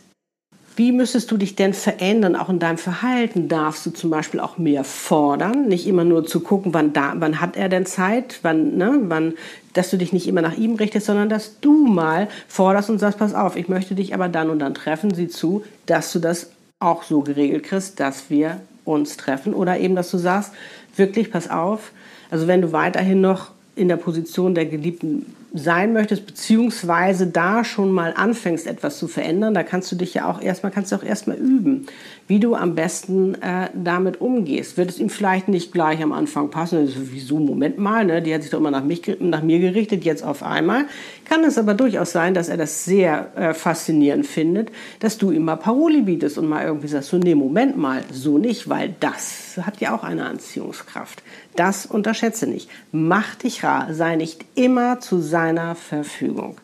wie 0.75 0.91
müsstest 0.91 1.31
du 1.31 1.37
dich 1.37 1.55
denn 1.55 1.73
verändern, 1.73 2.35
auch 2.35 2.49
in 2.49 2.59
deinem 2.59 2.77
Verhalten? 2.77 3.47
Darfst 3.47 3.85
du 3.85 3.91
zum 3.91 4.09
Beispiel 4.09 4.39
auch 4.39 4.57
mehr 4.57 4.83
fordern, 4.83 5.67
nicht 5.67 5.87
immer 5.87 6.03
nur 6.03 6.25
zu 6.25 6.39
gucken, 6.39 6.73
wann, 6.73 6.93
da, 6.93 7.13
wann 7.17 7.41
hat 7.41 7.57
er 7.57 7.69
denn 7.69 7.85
Zeit, 7.85 8.39
wann, 8.41 8.77
ne, 8.77 8.99
wann, 9.03 9.33
dass 9.73 9.89
du 9.89 9.97
dich 9.97 10.13
nicht 10.13 10.27
immer 10.27 10.41
nach 10.41 10.57
ihm 10.57 10.75
richtest, 10.75 11.07
sondern 11.07 11.29
dass 11.29 11.59
du 11.59 11.87
mal 11.87 12.27
forderst 12.47 12.89
und 12.89 12.99
sagst, 12.99 13.19
pass 13.19 13.33
auf, 13.33 13.55
ich 13.55 13.67
möchte 13.67 13.95
dich 13.95 14.13
aber 14.13 14.29
dann 14.29 14.49
und 14.49 14.59
dann 14.59 14.73
treffen, 14.73 15.13
sieh 15.13 15.27
zu, 15.27 15.63
dass 15.85 16.11
du 16.13 16.19
das 16.19 16.51
auch 16.79 17.03
so 17.03 17.21
geregelt 17.21 17.63
kriegst, 17.63 17.99
dass 17.99 18.29
wir 18.29 18.61
uns 18.85 19.17
treffen. 19.17 19.53
Oder 19.53 19.79
eben, 19.79 19.95
dass 19.95 20.11
du 20.11 20.17
sagst, 20.17 20.51
wirklich, 20.95 21.31
pass 21.31 21.49
auf, 21.49 21.91
also 22.29 22.47
wenn 22.47 22.61
du 22.61 22.71
weiterhin 22.71 23.21
noch 23.21 23.51
in 23.75 23.87
der 23.87 23.97
Position 23.97 24.55
der 24.55 24.65
Geliebten 24.65 25.25
sein 25.53 25.91
möchtest, 25.93 26.25
beziehungsweise 26.25 27.27
da 27.27 27.63
schon 27.63 27.91
mal 27.91 28.13
anfängst, 28.15 28.67
etwas 28.67 28.97
zu 28.97 29.07
verändern, 29.07 29.53
da 29.53 29.63
kannst 29.63 29.91
du 29.91 29.95
dich 29.95 30.13
ja 30.13 30.29
auch 30.29 30.41
erstmal, 30.41 30.71
kannst 30.71 30.91
du 30.91 30.95
auch 30.95 31.03
erstmal 31.03 31.37
üben, 31.37 31.87
wie 32.31 32.39
du 32.39 32.55
am 32.55 32.75
besten 32.75 33.35
äh, 33.41 33.67
damit 33.73 34.21
umgehst. 34.21 34.77
Wird 34.77 34.89
es 34.89 34.99
ihm 34.99 35.09
vielleicht 35.09 35.49
nicht 35.49 35.73
gleich 35.73 36.01
am 36.01 36.13
Anfang 36.13 36.49
passen? 36.49 36.89
Wieso, 37.11 37.39
Moment 37.39 37.77
mal, 37.77 38.05
ne? 38.05 38.21
die 38.21 38.33
hat 38.33 38.41
sich 38.41 38.51
doch 38.51 38.59
immer 38.59 38.71
nach, 38.71 38.85
mich, 38.85 39.01
nach 39.19 39.43
mir 39.43 39.59
gerichtet, 39.59 40.05
jetzt 40.05 40.23
auf 40.23 40.41
einmal. 40.41 40.85
Kann 41.25 41.43
es 41.43 41.57
aber 41.57 41.73
durchaus 41.73 42.13
sein, 42.13 42.33
dass 42.33 42.47
er 42.47 42.55
das 42.55 42.85
sehr 42.85 43.35
äh, 43.35 43.53
faszinierend 43.53 44.25
findet, 44.25 44.71
dass 45.01 45.17
du 45.17 45.31
ihm 45.31 45.43
mal 45.43 45.57
Paroli 45.57 46.03
bietest 46.03 46.37
und 46.37 46.47
mal 46.47 46.63
irgendwie 46.63 46.87
sagst, 46.87 47.09
so, 47.09 47.17
nee, 47.17 47.35
Moment 47.35 47.77
mal, 47.77 48.01
so 48.13 48.37
nicht, 48.37 48.69
weil 48.69 48.95
das 49.01 49.59
hat 49.61 49.81
ja 49.81 49.93
auch 49.93 50.05
eine 50.05 50.23
Anziehungskraft. 50.23 51.23
Das 51.57 51.85
unterschätze 51.85 52.47
nicht. 52.47 52.69
Mach 52.93 53.35
dich 53.35 53.65
rar, 53.65 53.93
sei 53.93 54.15
nicht 54.15 54.45
immer 54.55 55.01
zu 55.01 55.19
seiner 55.19 55.75
Verfügung. 55.75 56.61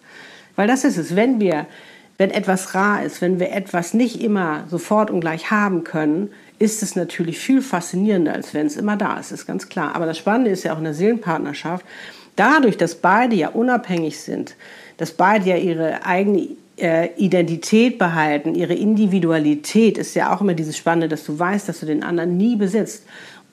Weil 0.56 0.70
das 0.70 0.86
ist 0.86 0.96
es, 0.96 1.18
wenn 1.18 1.42
wir 1.42 1.68
wenn 2.18 2.32
etwas 2.32 2.74
rar 2.74 3.04
ist, 3.04 3.22
wenn 3.22 3.40
wir 3.40 3.52
etwas 3.52 3.94
nicht 3.94 4.22
immer 4.22 4.66
sofort 4.70 5.12
und 5.12 5.22
gleich 5.22 5.52
haben 5.52 5.84
können, 5.84 6.30
ist 6.60 6.82
es 6.82 6.96
natürlich 6.96 7.38
viel 7.38 7.62
faszinierender, 7.62 8.34
als 8.34 8.54
wenn 8.54 8.66
es 8.66 8.78
immer 8.78 8.98
da 8.98 9.20
ist, 9.20 9.32
ist 9.32 9.46
ganz 9.46 9.70
klar. 9.70 9.96
Aber 9.96 10.06
das 10.08 10.18
Spannende 10.18 10.50
ist 10.50 10.64
ja 10.64 10.74
auch 10.74 10.80
in 10.80 10.86
der 10.86 10.96
Seelenpartnerschaft, 10.96 11.86
dadurch, 12.36 12.78
dass 12.78 12.96
beide 12.96 13.36
ja 13.36 13.50
unabhängig 13.50 14.20
sind, 14.20 14.56
dass 14.98 15.12
beide 15.12 15.50
ja 15.50 15.58
ihre 15.58 16.06
eigene 16.06 16.50
äh, 16.78 17.10
Identität 17.18 18.00
behalten, 18.00 18.56
ihre 18.56 18.74
Individualität, 18.74 19.98
ist 19.98 20.16
ja 20.16 20.34
auch 20.34 20.42
immer 20.42 20.56
dieses 20.56 20.78
Spannende, 20.78 21.08
dass 21.08 21.24
du 21.24 21.38
weißt, 21.38 21.70
dass 21.70 21.80
du 21.80 21.86
den 21.86 22.04
anderen 22.04 22.38
nie 22.38 22.56
besitzt. 22.56 23.06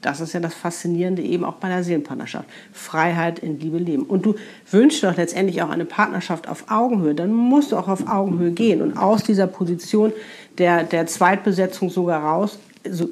Das 0.05 0.21
ist 0.21 0.35
ja 0.35 0.41
das 0.41 0.53
Faszinierende 0.53 1.23
eben 1.23 1.45
auch 1.45 1.55
bei 1.55 1.69
der 1.69 1.83
Seelenpartnerschaft. 1.83 2.47
Freiheit 2.73 3.39
in 3.39 3.59
Liebe 3.59 3.79
leben. 3.79 4.03
Und 4.03 4.27
du 4.27 4.35
wünschst 4.71 5.03
doch 5.03 5.17
letztendlich 5.17 5.63
auch 5.63 5.71
eine 5.71 5.87
Partnerschaft 5.87 6.47
auf 6.47 6.71
Augenhöhe. 6.71 7.15
Dann 7.15 7.33
musst 7.33 7.73
du 7.73 7.77
auch 7.79 7.89
auf 7.89 8.07
Augenhöhe 8.07 8.51
gehen 8.51 8.83
und 8.83 8.99
aus 8.99 9.23
dieser 9.23 9.47
Position 9.47 10.13
der, 10.59 10.85
der 10.85 11.07
Zweitbesetzung 11.07 11.89
sogar 11.89 12.23
raus, 12.23 12.59
so, 12.89 13.09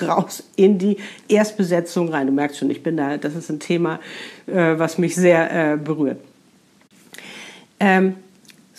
raus 0.00 0.44
in 0.54 0.78
die 0.78 0.98
Erstbesetzung 1.26 2.10
rein. 2.10 2.28
Du 2.28 2.32
merkst 2.32 2.58
schon, 2.58 2.70
ich 2.70 2.84
bin 2.84 2.96
da, 2.96 3.16
das 3.16 3.34
ist 3.34 3.50
ein 3.50 3.58
Thema, 3.58 3.98
äh, 4.46 4.78
was 4.78 4.98
mich 4.98 5.16
sehr 5.16 5.72
äh, 5.72 5.76
berührt. 5.76 6.20
Ähm, 7.80 8.14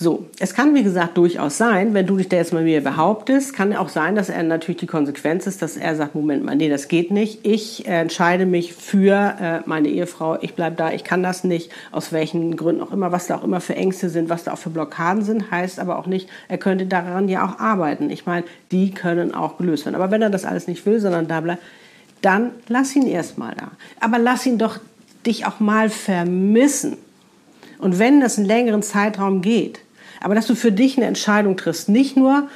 so, 0.01 0.25
es 0.39 0.55
kann 0.55 0.73
wie 0.73 0.81
gesagt 0.81 1.15
durchaus 1.15 1.59
sein, 1.59 1.93
wenn 1.93 2.07
du 2.07 2.17
dich 2.17 2.27
da 2.27 2.37
jetzt 2.37 2.53
mal 2.53 2.63
mir 2.63 2.81
behauptest, 2.81 3.53
kann 3.53 3.75
auch 3.75 3.87
sein, 3.87 4.15
dass 4.15 4.29
er 4.29 4.41
natürlich 4.41 4.79
die 4.79 4.87
Konsequenz 4.87 5.45
ist, 5.45 5.61
dass 5.61 5.77
er 5.77 5.95
sagt, 5.95 6.15
Moment 6.15 6.43
mal, 6.43 6.55
nee, 6.55 6.69
das 6.69 6.87
geht 6.87 7.11
nicht. 7.11 7.45
Ich 7.45 7.87
äh, 7.87 8.01
entscheide 8.01 8.47
mich 8.47 8.73
für 8.73 9.35
äh, 9.39 9.59
meine 9.67 9.89
Ehefrau, 9.89 10.39
ich 10.41 10.55
bleibe 10.55 10.75
da, 10.75 10.91
ich 10.91 11.03
kann 11.03 11.21
das 11.21 11.43
nicht, 11.43 11.71
aus 11.91 12.11
welchen 12.11 12.57
Gründen 12.57 12.81
auch 12.81 12.91
immer, 12.91 13.11
was 13.11 13.27
da 13.27 13.35
auch 13.35 13.43
immer 13.43 13.61
für 13.61 13.75
Ängste 13.75 14.09
sind, 14.09 14.27
was 14.27 14.43
da 14.43 14.53
auch 14.53 14.57
für 14.57 14.71
Blockaden 14.71 15.23
sind, 15.23 15.51
heißt 15.51 15.79
aber 15.79 15.99
auch 15.99 16.07
nicht, 16.07 16.27
er 16.47 16.57
könnte 16.57 16.87
daran 16.87 17.29
ja 17.29 17.45
auch 17.45 17.59
arbeiten. 17.59 18.09
Ich 18.09 18.25
meine, 18.25 18.43
die 18.71 18.89
können 18.89 19.35
auch 19.35 19.59
gelöst 19.59 19.85
werden. 19.85 19.95
Aber 19.95 20.09
wenn 20.09 20.23
er 20.23 20.31
das 20.31 20.45
alles 20.45 20.67
nicht 20.67 20.83
will, 20.87 20.99
sondern 20.99 21.27
da 21.27 21.41
bleibt, 21.41 21.61
dann 22.23 22.53
lass 22.67 22.95
ihn 22.95 23.05
erstmal 23.05 23.53
da. 23.53 23.69
Aber 23.99 24.17
lass 24.17 24.47
ihn 24.47 24.57
doch 24.57 24.79
dich 25.27 25.45
auch 25.45 25.59
mal 25.59 25.91
vermissen. 25.91 26.97
Und 27.77 27.99
wenn 27.99 28.19
das 28.19 28.39
einen 28.39 28.47
längeren 28.47 28.81
Zeitraum 28.81 29.43
geht, 29.43 29.79
aber 30.21 30.35
dass 30.35 30.47
du 30.47 30.55
für 30.55 30.71
dich 30.71 30.97
eine 30.97 31.07
Entscheidung 31.07 31.57
triffst, 31.57 31.89
nicht 31.89 32.15
nur, 32.15 32.47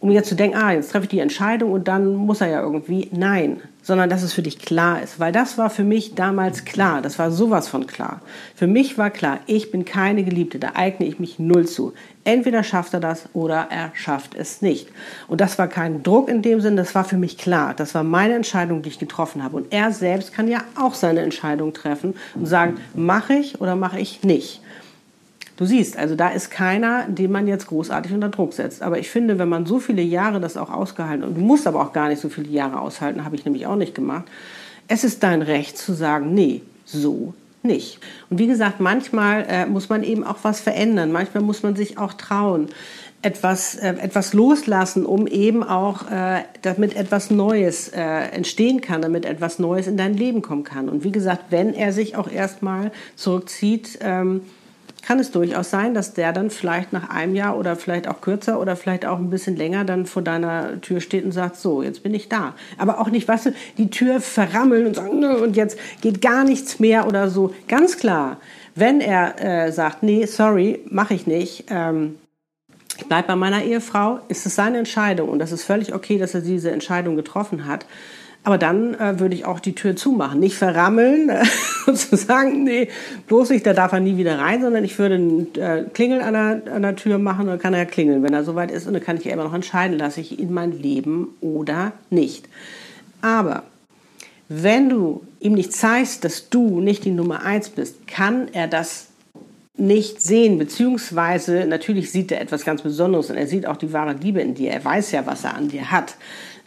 um 0.00 0.10
jetzt 0.10 0.28
zu 0.28 0.36
denken, 0.36 0.56
ah, 0.56 0.72
jetzt 0.72 0.92
treffe 0.92 1.04
ich 1.04 1.10
die 1.10 1.18
Entscheidung 1.18 1.72
und 1.72 1.88
dann 1.88 2.14
muss 2.14 2.40
er 2.40 2.48
ja 2.48 2.62
irgendwie. 2.62 3.08
Nein, 3.12 3.60
sondern 3.82 4.10
dass 4.10 4.22
es 4.22 4.32
für 4.32 4.42
dich 4.42 4.58
klar 4.58 5.02
ist. 5.02 5.18
Weil 5.18 5.32
das 5.32 5.58
war 5.58 5.70
für 5.70 5.84
mich 5.84 6.14
damals 6.14 6.64
klar. 6.64 7.02
Das 7.02 7.18
war 7.18 7.30
sowas 7.30 7.66
von 7.66 7.86
klar. 7.86 8.20
Für 8.54 8.66
mich 8.66 8.98
war 8.98 9.10
klar, 9.10 9.40
ich 9.46 9.70
bin 9.70 9.84
keine 9.84 10.22
Geliebte, 10.22 10.58
da 10.58 10.72
eigne 10.74 11.06
ich 11.06 11.18
mich 11.18 11.38
null 11.38 11.66
zu. 11.66 11.92
Entweder 12.24 12.62
schafft 12.62 12.94
er 12.94 13.00
das 13.00 13.28
oder 13.32 13.68
er 13.70 13.90
schafft 13.94 14.34
es 14.34 14.60
nicht. 14.60 14.88
Und 15.28 15.40
das 15.40 15.58
war 15.58 15.66
kein 15.66 16.02
Druck 16.02 16.28
in 16.28 16.42
dem 16.42 16.60
Sinn, 16.60 16.76
das 16.76 16.94
war 16.94 17.04
für 17.04 17.16
mich 17.16 17.38
klar. 17.38 17.74
Das 17.74 17.94
war 17.94 18.04
meine 18.04 18.34
Entscheidung, 18.34 18.82
die 18.82 18.90
ich 18.90 18.98
getroffen 18.98 19.42
habe. 19.42 19.56
Und 19.56 19.72
er 19.72 19.92
selbst 19.92 20.32
kann 20.32 20.46
ja 20.46 20.62
auch 20.78 20.94
seine 20.94 21.20
Entscheidung 21.20 21.72
treffen 21.72 22.14
und 22.34 22.46
sagen, 22.46 22.76
mache 22.94 23.34
ich 23.34 23.60
oder 23.60 23.76
mache 23.76 23.98
ich 23.98 24.22
nicht. 24.22 24.60
Du 25.56 25.64
siehst, 25.64 25.96
also 25.96 26.14
da 26.14 26.28
ist 26.28 26.50
keiner, 26.50 27.06
den 27.08 27.32
man 27.32 27.48
jetzt 27.48 27.66
großartig 27.68 28.12
unter 28.12 28.28
Druck 28.28 28.52
setzt. 28.52 28.82
Aber 28.82 28.98
ich 28.98 29.08
finde, 29.08 29.38
wenn 29.38 29.48
man 29.48 29.64
so 29.64 29.78
viele 29.78 30.02
Jahre 30.02 30.38
das 30.38 30.56
auch 30.56 30.70
ausgehalten 30.70 31.24
und 31.24 31.36
du 31.36 31.40
musst 31.40 31.66
aber 31.66 31.80
auch 31.80 31.92
gar 31.92 32.08
nicht 32.08 32.20
so 32.20 32.28
viele 32.28 32.48
Jahre 32.48 32.80
aushalten, 32.80 33.24
habe 33.24 33.36
ich 33.36 33.44
nämlich 33.44 33.66
auch 33.66 33.76
nicht 33.76 33.94
gemacht, 33.94 34.24
es 34.88 35.02
ist 35.02 35.22
dein 35.22 35.42
Recht 35.42 35.78
zu 35.78 35.94
sagen, 35.94 36.34
nee, 36.34 36.62
so 36.84 37.34
nicht. 37.62 37.98
Und 38.30 38.38
wie 38.38 38.46
gesagt, 38.46 38.80
manchmal 38.80 39.46
äh, 39.48 39.66
muss 39.66 39.88
man 39.88 40.02
eben 40.02 40.24
auch 40.24 40.38
was 40.42 40.60
verändern. 40.60 41.10
Manchmal 41.10 41.42
muss 41.42 41.62
man 41.62 41.74
sich 41.74 41.98
auch 41.98 42.12
trauen, 42.12 42.68
etwas, 43.22 43.74
äh, 43.74 43.94
etwas 43.94 44.34
loslassen, 44.34 45.04
um 45.04 45.26
eben 45.26 45.64
auch, 45.64 46.10
äh, 46.10 46.42
damit 46.62 46.94
etwas 46.94 47.30
Neues 47.30 47.88
äh, 47.88 48.02
entstehen 48.02 48.80
kann, 48.80 49.02
damit 49.02 49.24
etwas 49.24 49.58
Neues 49.58 49.86
in 49.86 49.96
dein 49.96 50.14
Leben 50.14 50.42
kommen 50.42 50.64
kann. 50.64 50.88
Und 50.88 51.02
wie 51.02 51.12
gesagt, 51.12 51.46
wenn 51.50 51.74
er 51.74 51.92
sich 51.92 52.16
auch 52.16 52.30
erstmal 52.30 52.92
zurückzieht, 53.16 53.98
ähm, 54.00 54.42
kann 55.06 55.20
es 55.20 55.30
durchaus 55.30 55.70
sein, 55.70 55.94
dass 55.94 56.14
der 56.14 56.32
dann 56.32 56.50
vielleicht 56.50 56.92
nach 56.92 57.10
einem 57.10 57.36
Jahr 57.36 57.56
oder 57.56 57.76
vielleicht 57.76 58.08
auch 58.08 58.20
kürzer 58.20 58.60
oder 58.60 58.74
vielleicht 58.74 59.06
auch 59.06 59.18
ein 59.18 59.30
bisschen 59.30 59.54
länger 59.54 59.84
dann 59.84 60.04
vor 60.04 60.22
deiner 60.22 60.80
Tür 60.80 61.00
steht 61.00 61.24
und 61.24 61.30
sagt, 61.30 61.56
so, 61.56 61.80
jetzt 61.80 62.02
bin 62.02 62.12
ich 62.12 62.28
da. 62.28 62.54
Aber 62.76 63.00
auch 63.00 63.08
nicht, 63.08 63.28
weißt 63.28 63.46
du, 63.46 63.50
die 63.78 63.88
Tür 63.88 64.20
verrammeln 64.20 64.84
und 64.84 64.96
sagen, 64.96 65.24
und 65.24 65.54
jetzt 65.54 65.78
geht 66.00 66.20
gar 66.20 66.42
nichts 66.42 66.80
mehr 66.80 67.06
oder 67.06 67.30
so. 67.30 67.54
Ganz 67.68 67.98
klar, 67.98 68.38
wenn 68.74 69.00
er 69.00 69.40
äh, 69.40 69.70
sagt, 69.70 70.02
nee, 70.02 70.26
sorry, 70.26 70.80
mache 70.90 71.14
ich 71.14 71.28
nicht, 71.28 71.66
ähm, 71.70 72.16
ich 72.98 73.06
bleibe 73.06 73.28
bei 73.28 73.36
meiner 73.36 73.62
Ehefrau, 73.62 74.18
ist 74.28 74.44
es 74.44 74.56
seine 74.56 74.78
Entscheidung 74.78 75.28
und 75.28 75.38
das 75.38 75.52
ist 75.52 75.62
völlig 75.62 75.94
okay, 75.94 76.18
dass 76.18 76.34
er 76.34 76.40
diese 76.40 76.72
Entscheidung 76.72 77.14
getroffen 77.14 77.66
hat. 77.66 77.86
Aber 78.46 78.58
dann 78.58 78.94
äh, 78.94 79.18
würde 79.18 79.34
ich 79.34 79.44
auch 79.44 79.58
die 79.58 79.74
Tür 79.74 79.96
zumachen. 79.96 80.38
Nicht 80.38 80.54
verrammeln 80.54 81.30
äh, 81.30 81.42
und 81.88 81.96
zu 81.96 82.16
sagen, 82.16 82.62
nee, 82.62 82.86
bloß 83.26 83.50
nicht, 83.50 83.66
da 83.66 83.72
darf 83.72 83.90
er 83.90 83.98
nie 83.98 84.18
wieder 84.18 84.38
rein, 84.38 84.62
sondern 84.62 84.84
ich 84.84 84.96
würde 85.00 85.16
einen 85.16 85.52
äh, 85.56 85.82
Klingel 85.92 86.20
an 86.20 86.34
der, 86.34 86.72
an 86.72 86.82
der 86.82 86.94
Tür 86.94 87.18
machen 87.18 87.48
und 87.48 87.60
kann 87.60 87.74
er 87.74 87.86
klingeln, 87.86 88.22
wenn 88.22 88.32
er 88.32 88.44
soweit 88.44 88.70
ist. 88.70 88.86
Und 88.86 88.92
dann 88.92 89.02
kann 89.02 89.16
ich 89.16 89.26
immer 89.26 89.42
noch 89.42 89.52
entscheiden, 89.52 89.98
lasse 89.98 90.20
ich 90.20 90.38
ihn 90.38 90.54
mein 90.54 90.70
Leben 90.70 91.34
oder 91.40 91.90
nicht. 92.08 92.48
Aber 93.20 93.64
wenn 94.48 94.90
du 94.90 95.24
ihm 95.40 95.54
nicht 95.54 95.72
zeigst, 95.72 96.24
dass 96.24 96.48
du 96.48 96.80
nicht 96.80 97.04
die 97.04 97.10
Nummer 97.10 97.42
eins 97.42 97.68
bist, 97.68 98.06
kann 98.06 98.46
er 98.52 98.68
das 98.68 99.08
nicht 99.76 100.22
sehen, 100.22 100.56
beziehungsweise 100.56 101.66
natürlich 101.66 102.12
sieht 102.12 102.30
er 102.30 102.40
etwas 102.40 102.64
ganz 102.64 102.82
Besonderes 102.82 103.28
und 103.28 103.38
er 103.38 103.48
sieht 103.48 103.66
auch 103.66 103.76
die 103.76 103.92
wahre 103.92 104.12
Liebe 104.12 104.40
in 104.40 104.54
dir. 104.54 104.70
Er 104.70 104.84
weiß 104.84 105.10
ja, 105.10 105.26
was 105.26 105.42
er 105.42 105.56
an 105.56 105.66
dir 105.66 105.90
hat 105.90 106.14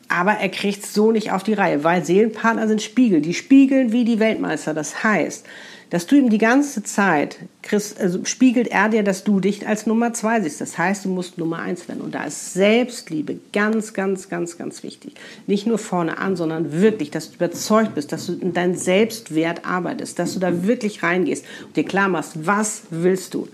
aber 0.09 0.33
er 0.33 0.49
kriegt 0.49 0.83
es 0.83 0.93
so 0.93 1.11
nicht 1.11 1.31
auf 1.31 1.43
die 1.43 1.53
Reihe, 1.53 1.83
weil 1.83 2.03
Seelenpartner 2.03 2.67
sind 2.67 2.81
Spiegel. 2.81 3.21
Die 3.21 3.35
spiegeln 3.35 3.91
wie 3.91 4.03
die 4.03 4.19
Weltmeister. 4.19 4.73
Das 4.73 5.03
heißt, 5.03 5.45
dass 5.91 6.05
du 6.05 6.15
ihm 6.15 6.29
die 6.29 6.37
ganze 6.37 6.83
Zeit 6.83 7.37
kriegst, 7.63 7.99
also 7.99 8.23
spiegelt 8.25 8.67
er 8.67 8.89
dir, 8.89 9.03
dass 9.03 9.23
du 9.23 9.39
dich 9.39 9.67
als 9.67 9.87
Nummer 9.87 10.13
zwei 10.13 10.39
siehst. 10.41 10.61
Das 10.61 10.77
heißt, 10.77 11.05
du 11.05 11.09
musst 11.09 11.37
Nummer 11.37 11.59
eins 11.59 11.87
werden. 11.87 12.01
Und 12.01 12.13
da 12.13 12.23
ist 12.23 12.53
Selbstliebe 12.53 13.39
ganz, 13.53 13.93
ganz, 13.93 14.29
ganz, 14.29 14.57
ganz 14.57 14.83
wichtig. 14.83 15.13
Nicht 15.47 15.65
nur 15.65 15.77
vorne 15.77 16.17
an, 16.17 16.35
sondern 16.35 16.71
wirklich, 16.81 17.11
dass 17.11 17.29
du 17.29 17.35
überzeugt 17.35 17.95
bist, 17.95 18.11
dass 18.11 18.27
du 18.27 18.33
in 18.33 18.53
deinen 18.53 18.75
Selbstwert 18.75 19.65
arbeitest, 19.65 20.19
dass 20.19 20.33
du 20.33 20.39
da 20.39 20.63
wirklich 20.63 21.01
reingehst 21.01 21.45
und 21.65 21.75
dir 21.75 21.85
klar 21.85 22.09
machst, 22.09 22.45
was 22.45 22.83
willst 22.89 23.33
du. 23.33 23.47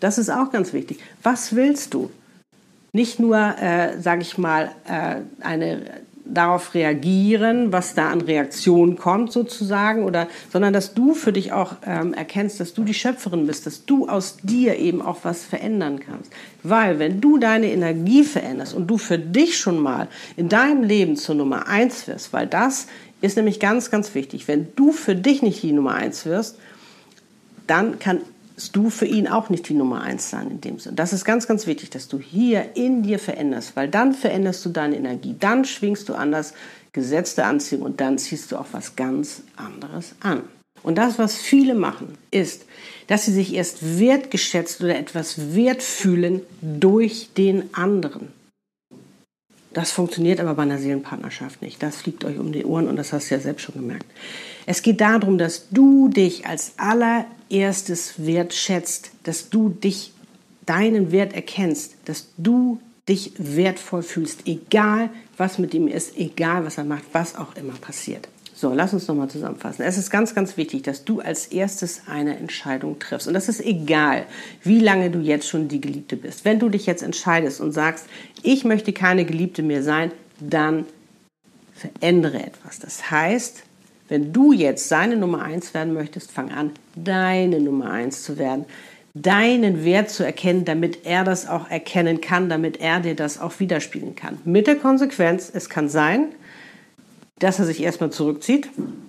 Das 0.00 0.18
ist 0.18 0.30
auch 0.30 0.50
ganz 0.52 0.72
wichtig. 0.72 0.98
Was 1.22 1.54
willst 1.54 1.94
du? 1.94 2.10
Nicht 2.92 3.20
nur, 3.20 3.36
äh, 3.36 4.00
sage 4.00 4.22
ich 4.22 4.38
mal, 4.38 4.70
äh, 4.86 5.16
eine 5.40 5.82
darauf 6.28 6.74
reagieren, 6.74 7.72
was 7.72 7.94
da 7.94 8.10
an 8.10 8.20
Reaktionen 8.20 8.96
kommt 8.96 9.32
sozusagen, 9.32 10.04
oder, 10.04 10.28
sondern 10.52 10.72
dass 10.72 10.94
du 10.94 11.14
für 11.14 11.32
dich 11.32 11.52
auch 11.52 11.76
ähm, 11.86 12.12
erkennst, 12.14 12.60
dass 12.60 12.74
du 12.74 12.84
die 12.84 12.94
Schöpferin 12.94 13.46
bist, 13.46 13.66
dass 13.66 13.86
du 13.86 14.08
aus 14.08 14.36
dir 14.42 14.76
eben 14.76 15.00
auch 15.00 15.18
was 15.22 15.44
verändern 15.44 16.00
kannst. 16.00 16.30
Weil 16.62 16.98
wenn 16.98 17.20
du 17.20 17.38
deine 17.38 17.72
Energie 17.72 18.24
veränderst 18.24 18.74
und 18.74 18.86
du 18.88 18.98
für 18.98 19.18
dich 19.18 19.56
schon 19.56 19.78
mal 19.78 20.08
in 20.36 20.48
deinem 20.48 20.82
Leben 20.82 21.16
zur 21.16 21.34
Nummer 21.34 21.66
eins 21.66 22.06
wirst, 22.06 22.32
weil 22.32 22.46
das 22.46 22.88
ist 23.20 23.36
nämlich 23.36 23.58
ganz, 23.58 23.90
ganz 23.90 24.14
wichtig. 24.14 24.46
Wenn 24.46 24.68
du 24.76 24.92
für 24.92 25.16
dich 25.16 25.42
nicht 25.42 25.62
die 25.62 25.72
Nummer 25.72 25.94
eins 25.94 26.26
wirst, 26.26 26.58
dann 27.66 27.98
kann 27.98 28.20
du 28.72 28.90
für 28.90 29.06
ihn 29.06 29.28
auch 29.28 29.50
nicht 29.50 29.68
die 29.68 29.74
Nummer 29.74 30.02
eins 30.02 30.30
sein 30.30 30.50
in 30.50 30.60
dem 30.60 30.78
Sinne. 30.78 30.96
Das 30.96 31.12
ist 31.12 31.24
ganz, 31.24 31.46
ganz 31.46 31.66
wichtig, 31.66 31.90
dass 31.90 32.08
du 32.08 32.18
hier 32.18 32.76
in 32.76 33.02
dir 33.02 33.18
veränderst, 33.18 33.76
weil 33.76 33.88
dann 33.88 34.12
veränderst 34.12 34.64
du 34.64 34.70
deine 34.70 34.96
Energie, 34.96 35.36
dann 35.38 35.64
schwingst 35.64 36.08
du 36.08 36.14
anders, 36.14 36.54
gesetzte 36.92 37.44
Anziehung 37.44 37.82
und 37.82 38.00
dann 38.00 38.18
ziehst 38.18 38.50
du 38.50 38.56
auch 38.56 38.66
was 38.72 38.96
ganz 38.96 39.42
anderes 39.56 40.14
an. 40.20 40.42
Und 40.82 40.96
das, 40.96 41.18
was 41.18 41.36
viele 41.36 41.74
machen, 41.74 42.16
ist, 42.30 42.64
dass 43.08 43.24
sie 43.24 43.32
sich 43.32 43.54
erst 43.54 43.98
wertgeschätzt 43.98 44.80
oder 44.80 44.96
etwas 44.96 45.54
wert 45.54 45.82
fühlen 45.82 46.40
durch 46.60 47.30
den 47.36 47.74
anderen. 47.74 48.28
Das 49.78 49.92
funktioniert 49.92 50.40
aber 50.40 50.54
bei 50.54 50.64
einer 50.64 50.78
Seelenpartnerschaft 50.78 51.62
nicht. 51.62 51.80
Das 51.84 51.98
fliegt 51.98 52.24
euch 52.24 52.40
um 52.40 52.50
die 52.50 52.64
Ohren 52.64 52.88
und 52.88 52.96
das 52.96 53.12
hast 53.12 53.30
du 53.30 53.36
ja 53.36 53.40
selbst 53.40 53.62
schon 53.62 53.76
gemerkt. 53.76 54.06
Es 54.66 54.82
geht 54.82 55.00
darum, 55.00 55.38
dass 55.38 55.68
du 55.70 56.08
dich 56.08 56.46
als 56.46 56.72
allererstes 56.78 58.14
wertschätzt, 58.16 59.12
dass 59.22 59.50
du 59.50 59.68
dich, 59.68 60.12
deinen 60.66 61.12
Wert 61.12 61.32
erkennst, 61.32 61.94
dass 62.06 62.26
du 62.36 62.80
dich 63.08 63.34
wertvoll 63.38 64.02
fühlst, 64.02 64.48
egal 64.48 65.10
was 65.36 65.58
mit 65.58 65.72
ihm 65.74 65.86
ist, 65.86 66.18
egal 66.18 66.64
was 66.64 66.76
er 66.76 66.82
macht, 66.82 67.04
was 67.12 67.36
auch 67.36 67.54
immer 67.54 67.74
passiert. 67.74 68.28
So, 68.60 68.74
lass 68.74 68.92
uns 68.92 69.06
nochmal 69.06 69.30
zusammenfassen. 69.30 69.84
Es 69.84 69.96
ist 69.98 70.10
ganz, 70.10 70.34
ganz 70.34 70.56
wichtig, 70.56 70.82
dass 70.82 71.04
du 71.04 71.20
als 71.20 71.46
erstes 71.46 72.02
eine 72.08 72.36
Entscheidung 72.36 72.98
triffst. 72.98 73.28
Und 73.28 73.34
das 73.34 73.48
ist 73.48 73.64
egal, 73.64 74.24
wie 74.64 74.80
lange 74.80 75.10
du 75.10 75.20
jetzt 75.20 75.46
schon 75.46 75.68
die 75.68 75.80
Geliebte 75.80 76.16
bist. 76.16 76.44
Wenn 76.44 76.58
du 76.58 76.68
dich 76.68 76.84
jetzt 76.84 77.04
entscheidest 77.04 77.60
und 77.60 77.70
sagst, 77.70 78.06
ich 78.42 78.64
möchte 78.64 78.92
keine 78.92 79.24
Geliebte 79.24 79.62
mehr 79.62 79.84
sein, 79.84 80.10
dann 80.40 80.86
verändere 81.72 82.44
etwas. 82.44 82.80
Das 82.80 83.12
heißt, 83.12 83.62
wenn 84.08 84.32
du 84.32 84.52
jetzt 84.52 84.88
seine 84.88 85.14
Nummer 85.14 85.42
eins 85.42 85.72
werden 85.72 85.94
möchtest, 85.94 86.32
fang 86.32 86.50
an, 86.50 86.72
deine 86.96 87.60
Nummer 87.60 87.92
eins 87.92 88.24
zu 88.24 88.38
werden. 88.38 88.64
deinen 89.14 89.84
Wert 89.84 90.10
zu 90.10 90.24
erkennen, 90.24 90.64
damit 90.64 91.04
er 91.04 91.24
das 91.24 91.48
auch 91.48 91.70
erkennen 91.70 92.20
kann, 92.20 92.48
damit 92.48 92.80
er 92.80 93.00
dir 93.00 93.14
das 93.14 93.40
auch 93.40 93.58
widerspiegeln 93.58 94.14
kann. 94.14 94.38
Mit 94.44 94.66
der 94.66 94.76
Konsequenz, 94.76 95.50
es 95.52 95.68
kann 95.68 95.88
sein, 95.88 96.28
dass 97.38 97.58
er 97.58 97.64
sich 97.64 97.82
erstmal 97.82 98.10
zurückzieht. 98.10 98.68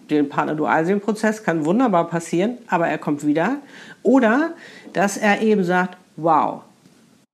Den 0.10 0.30
Partner-Dualseelenprozess 0.30 1.44
kann 1.44 1.66
wunderbar 1.66 2.08
passieren, 2.10 2.58
aber 2.68 2.88
er 2.88 2.98
kommt 2.98 3.26
wieder. 3.26 3.58
Oder 4.04 4.54
dass 4.94 5.18
er 5.18 5.42
eben 5.42 5.64
sagt, 5.64 5.98
wow, 6.16 6.62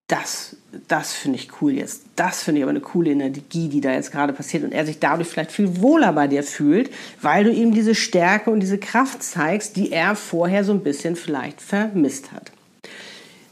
das, 0.08 0.56
das 0.88 1.14
finde 1.14 1.40
ich 1.40 1.62
cool 1.62 1.74
jetzt. 1.74 2.04
Das 2.16 2.44
finde 2.44 2.60
ich 2.60 2.64
aber 2.64 2.70
eine 2.70 2.82
coole 2.82 3.12
Energie, 3.12 3.70
die 3.70 3.82
da 3.82 3.92
jetzt 3.92 4.12
gerade 4.12 4.34
passiert. 4.34 4.64
Und 4.64 4.72
er 4.72 4.86
sich 4.86 5.00
dadurch 5.00 5.28
vielleicht 5.28 5.52
viel 5.52 5.82
wohler 5.82 6.14
bei 6.14 6.28
dir 6.28 6.44
fühlt, 6.44 6.92
weil 7.22 7.44
du 7.44 7.52
ihm 7.52 7.74
diese 7.74 7.96
Stärke 7.96 8.52
und 8.52 8.60
diese 8.60 8.78
Kraft 8.78 9.24
zeigst, 9.24 9.76
die 9.78 9.92
er 9.92 10.16
vorher 10.16 10.64
so 10.64 10.74
ein 10.74 10.82
bisschen 10.82 11.16
vielleicht 11.16 11.62
vermisst 11.62 12.32
hat. 12.32 12.52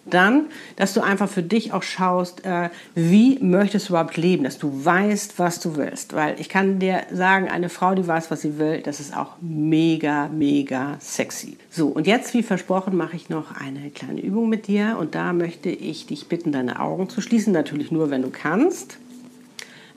Dann, 0.06 0.48
dass 0.76 0.94
du 0.94 1.02
einfach 1.02 1.30
für 1.30 1.44
dich 1.44 1.72
auch 1.72 1.84
schaust, 1.84 2.44
äh, 2.46 2.70
wie 2.94 3.40
möchtest 3.40 3.88
du 3.88 3.94
überhaupt 3.94 4.18
leben, 4.18 4.44
dass 4.44 4.58
du 4.58 4.84
weißt, 4.84 5.40
was 5.40 5.62
du 5.62 5.78
willst. 5.78 6.14
Weil 6.14 6.40
ich 6.42 6.50
kann 6.50 6.80
dir 6.80 7.04
sagen, 7.12 7.48
eine 7.48 7.70
Frau, 7.70 7.96
die 7.96 8.06
weiß, 8.06 8.30
was 8.30 8.42
sie 8.42 8.58
will, 8.58 8.82
das 8.82 9.00
ist 9.00 9.16
auch 9.16 9.38
mega, 9.40 10.28
mega 10.28 10.98
sexy. 11.00 11.58
So, 11.70 11.88
und 11.88 12.06
jetzt, 12.06 12.34
wie 12.34 12.44
versprochen, 12.44 12.98
mache 12.98 13.16
ich 13.16 13.30
noch 13.30 13.56
eine 13.56 13.92
kleine 13.92 14.20
Übung 14.20 14.50
mit 14.50 14.68
dir. 14.68 14.98
Und 15.00 15.16
da 15.16 15.32
möchte 15.32 15.70
ich 15.70 16.06
dich 16.06 16.28
bitten, 16.28 16.52
deine 16.52 16.82
Augen 16.82 17.08
zu 17.08 17.22
schließen. 17.22 17.54
Natürlich 17.54 17.92
nur, 17.92 18.10
wenn 18.10 18.24
du 18.24 18.30
kannst. 18.30 18.98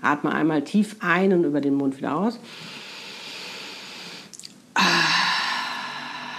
Atme 0.02 0.32
einmal 0.32 0.62
tief 0.62 0.96
ein 1.00 1.32
und 1.32 1.44
über 1.44 1.60
den 1.60 1.74
Mund 1.74 1.98
wieder 1.98 2.16
aus. 2.16 2.38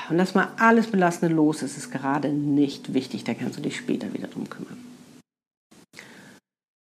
Und 0.10 0.18
lass 0.18 0.36
mal 0.36 0.50
alles 0.58 0.88
Belastende 0.88 1.36
los, 1.36 1.62
es 1.62 1.78
ist 1.78 1.92
gerade 1.92 2.30
nicht 2.30 2.94
wichtig, 2.94 3.24
da 3.24 3.34
kannst 3.34 3.58
du 3.58 3.62
dich 3.62 3.78
später 3.78 4.14
wieder 4.14 4.28
drum 4.28 4.50
kümmern. 4.50 4.78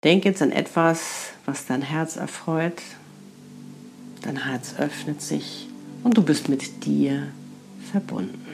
Denk 0.03 0.25
jetzt 0.25 0.41
an 0.41 0.51
etwas, 0.51 1.33
was 1.45 1.65
dein 1.65 1.81
Herz 1.81 2.15
erfreut. 2.15 2.81
Dein 4.21 4.45
Herz 4.45 4.75
öffnet 4.77 5.21
sich 5.21 5.67
und 6.03 6.17
du 6.17 6.23
bist 6.23 6.49
mit 6.49 6.85
dir 6.85 7.27
verbunden. 7.91 8.45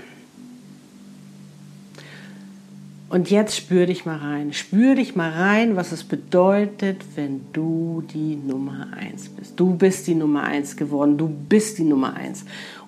Und 3.09 3.29
jetzt 3.29 3.55
spür 3.55 3.85
dich 3.85 4.05
mal 4.05 4.17
rein. 4.17 4.51
Spür 4.51 4.95
dich 4.95 5.15
mal 5.15 5.31
rein, 5.31 5.77
was 5.77 5.93
es 5.93 6.03
bedeutet, 6.03 6.97
wenn 7.15 7.41
du 7.53 8.03
die 8.13 8.35
Nummer 8.35 8.87
1 8.97 9.29
bist. 9.29 9.53
Du 9.57 9.75
bist 9.75 10.07
die 10.07 10.15
Nummer 10.15 10.43
1 10.43 10.75
geworden. 10.75 11.17
Du 11.17 11.29
bist 11.29 11.77
die 11.77 11.85
Nummer 11.85 12.15
1. 12.15 12.43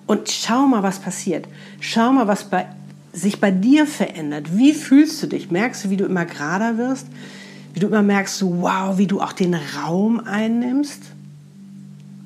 Und 0.06 0.28
schau 0.28 0.66
mal, 0.66 0.82
was 0.82 0.98
passiert. 0.98 1.46
Schau 1.80 2.12
mal, 2.12 2.28
was 2.28 2.44
bei, 2.44 2.66
sich 3.14 3.40
bei 3.40 3.50
dir 3.50 3.86
verändert. 3.86 4.56
Wie 4.56 4.74
fühlst 4.74 5.22
du 5.22 5.26
dich? 5.26 5.50
Merkst 5.50 5.84
du, 5.84 5.90
wie 5.90 5.96
du 5.96 6.04
immer 6.04 6.26
gerader 6.26 6.76
wirst? 6.76 7.06
Wie 7.72 7.80
du 7.80 7.86
immer 7.86 8.02
merkst, 8.02 8.42
wow, 8.42 8.98
wie 8.98 9.06
du 9.06 9.22
auch 9.22 9.32
den 9.32 9.54
Raum 9.54 10.20
einnimmst? 10.20 11.02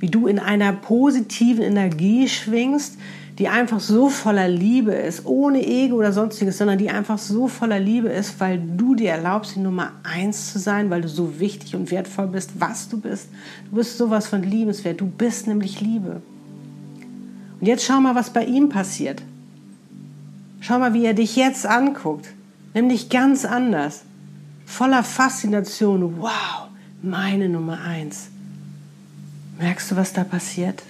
Wie 0.00 0.08
du 0.08 0.26
in 0.26 0.40
einer 0.40 0.72
positiven 0.72 1.62
Energie 1.62 2.28
schwingst, 2.28 2.98
die 3.38 3.48
einfach 3.48 3.80
so 3.80 4.08
voller 4.08 4.48
Liebe 4.48 4.92
ist, 4.92 5.26
ohne 5.26 5.66
Ego 5.66 5.96
oder 5.96 6.12
sonstiges, 6.12 6.58
sondern 6.58 6.78
die 6.78 6.90
einfach 6.90 7.18
so 7.18 7.48
voller 7.48 7.80
Liebe 7.80 8.08
ist, 8.08 8.38
weil 8.38 8.60
du 8.60 8.94
dir 8.94 9.10
erlaubst, 9.10 9.56
die 9.56 9.60
Nummer 9.60 9.90
eins 10.04 10.52
zu 10.52 10.60
sein, 10.60 10.88
weil 10.88 11.02
du 11.02 11.08
so 11.08 11.40
wichtig 11.40 11.74
und 11.74 11.90
wertvoll 11.90 12.28
bist, 12.28 12.52
was 12.60 12.88
du 12.88 13.00
bist. 13.00 13.28
Du 13.70 13.76
bist 13.76 13.98
sowas 13.98 14.28
von 14.28 14.42
liebenswert. 14.42 15.00
Du 15.00 15.06
bist 15.06 15.48
nämlich 15.48 15.80
Liebe. 15.80 16.22
Und 17.60 17.66
jetzt 17.66 17.84
schau 17.84 18.00
mal, 18.00 18.14
was 18.14 18.30
bei 18.30 18.44
ihm 18.44 18.68
passiert. 18.68 19.20
Schau 20.60 20.78
mal, 20.78 20.94
wie 20.94 21.04
er 21.04 21.14
dich 21.14 21.34
jetzt 21.34 21.66
anguckt. 21.66 22.28
Nämlich 22.72 23.08
ganz 23.08 23.44
anders. 23.44 24.02
Voller 24.64 25.02
Faszination. 25.02 26.18
Wow, 26.18 26.68
meine 27.02 27.48
Nummer 27.48 27.80
eins. 27.80 28.28
Merkst 29.58 29.90
du, 29.90 29.96
was 29.96 30.12
da 30.12 30.22
passiert? 30.22 30.82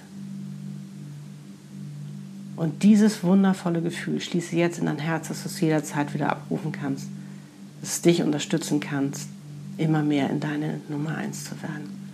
Und 2.55 2.83
dieses 2.83 3.23
wundervolle 3.23 3.81
Gefühl 3.81 4.21
schließe 4.21 4.55
jetzt 4.55 4.79
in 4.79 4.85
dein 4.85 4.99
Herz, 4.99 5.27
dass 5.27 5.43
du 5.43 5.49
es 5.49 5.59
jederzeit 5.59 6.13
wieder 6.13 6.29
abrufen 6.29 6.71
kannst. 6.71 7.07
Dass 7.81 7.93
es 7.93 8.01
dich 8.01 8.21
unterstützen 8.21 8.79
kannst, 8.79 9.27
immer 9.77 10.03
mehr 10.03 10.29
in 10.29 10.39
deine 10.39 10.79
Nummer 10.87 11.17
eins 11.17 11.43
zu 11.43 11.61
werden. 11.61 12.09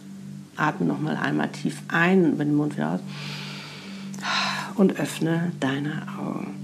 Atme 0.56 0.88
nochmal 0.88 1.16
einmal 1.16 1.50
tief 1.50 1.82
ein 1.88 2.34
über 2.34 2.44
den 2.44 2.56
Mund 2.56 2.76
wieder 2.76 2.94
aus 2.94 3.00
und 4.76 5.00
öffne 5.00 5.52
deine 5.60 6.08
Augen. 6.20 6.56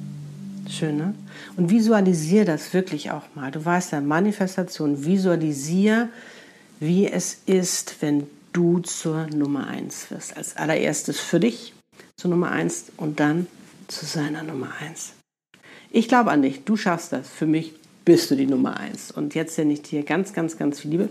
Schön, 0.69 0.97
ne? 0.97 1.13
Und 1.55 1.69
visualisiere 1.69 2.45
das 2.45 2.73
wirklich 2.73 3.11
auch 3.11 3.23
mal. 3.35 3.51
Du 3.51 3.63
weißt 3.63 3.93
ja, 3.93 4.01
Manifestation, 4.01 5.05
visualisiere, 5.05 6.09
wie 6.79 7.07
es 7.07 7.39
ist, 7.45 7.95
wenn 8.01 8.27
du 8.53 8.79
zur 8.79 9.27
Nummer 9.27 9.67
1 9.67 10.11
wirst. 10.11 10.35
Als 10.35 10.57
allererstes 10.57 11.19
für 11.19 11.39
dich 11.39 11.73
zur 12.17 12.31
Nummer 12.31 12.51
1 12.51 12.91
und 12.97 13.19
dann 13.19 13.47
zu 13.87 14.05
seiner 14.05 14.43
Nummer 14.43 14.71
1. 14.81 15.13
Ich 15.91 16.07
glaube 16.07 16.31
an 16.31 16.41
dich, 16.41 16.63
du 16.65 16.75
schaffst 16.75 17.13
das. 17.13 17.29
Für 17.29 17.45
mich 17.45 17.73
bist 18.05 18.29
du 18.31 18.35
die 18.35 18.45
Nummer 18.45 18.79
1. 18.79 19.11
Und 19.11 19.35
jetzt 19.35 19.55
sende 19.55 19.73
ich 19.73 19.81
dir 19.81 20.03
ganz, 20.03 20.33
ganz, 20.33 20.57
ganz 20.57 20.81
viel 20.81 20.91
Liebe. 20.91 21.09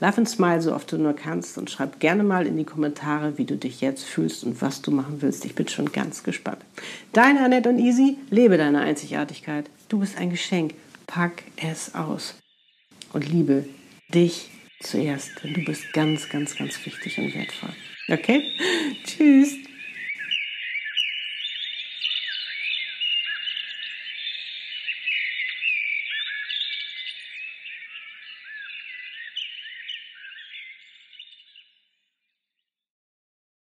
Love 0.00 0.16
and 0.18 0.28
Smile 0.28 0.60
so 0.60 0.74
oft 0.74 0.90
du 0.90 0.98
nur 0.98 1.14
kannst 1.14 1.58
und 1.58 1.70
schreib 1.70 2.00
gerne 2.00 2.24
mal 2.24 2.46
in 2.46 2.56
die 2.56 2.64
Kommentare, 2.64 3.38
wie 3.38 3.44
du 3.44 3.56
dich 3.56 3.80
jetzt 3.80 4.04
fühlst 4.04 4.42
und 4.42 4.60
was 4.60 4.82
du 4.82 4.90
machen 4.90 5.22
willst. 5.22 5.44
Ich 5.44 5.54
bin 5.54 5.68
schon 5.68 5.92
ganz 5.92 6.24
gespannt. 6.24 6.58
Deine 7.12 7.44
Annette 7.44 7.68
und 7.68 7.78
Easy, 7.78 8.18
lebe 8.28 8.56
deine 8.56 8.80
Einzigartigkeit. 8.80 9.70
Du 9.88 10.00
bist 10.00 10.18
ein 10.18 10.30
Geschenk. 10.30 10.74
Pack 11.06 11.44
es 11.56 11.94
aus. 11.94 12.34
Und 13.12 13.28
liebe 13.28 13.64
dich 14.12 14.50
zuerst, 14.80 15.30
denn 15.44 15.54
du 15.54 15.64
bist 15.64 15.92
ganz, 15.92 16.28
ganz, 16.28 16.56
ganz 16.56 16.84
wichtig 16.84 17.18
und 17.18 17.32
wertvoll. 17.34 17.74
Okay? 18.08 18.42
Tschüss. 19.04 19.54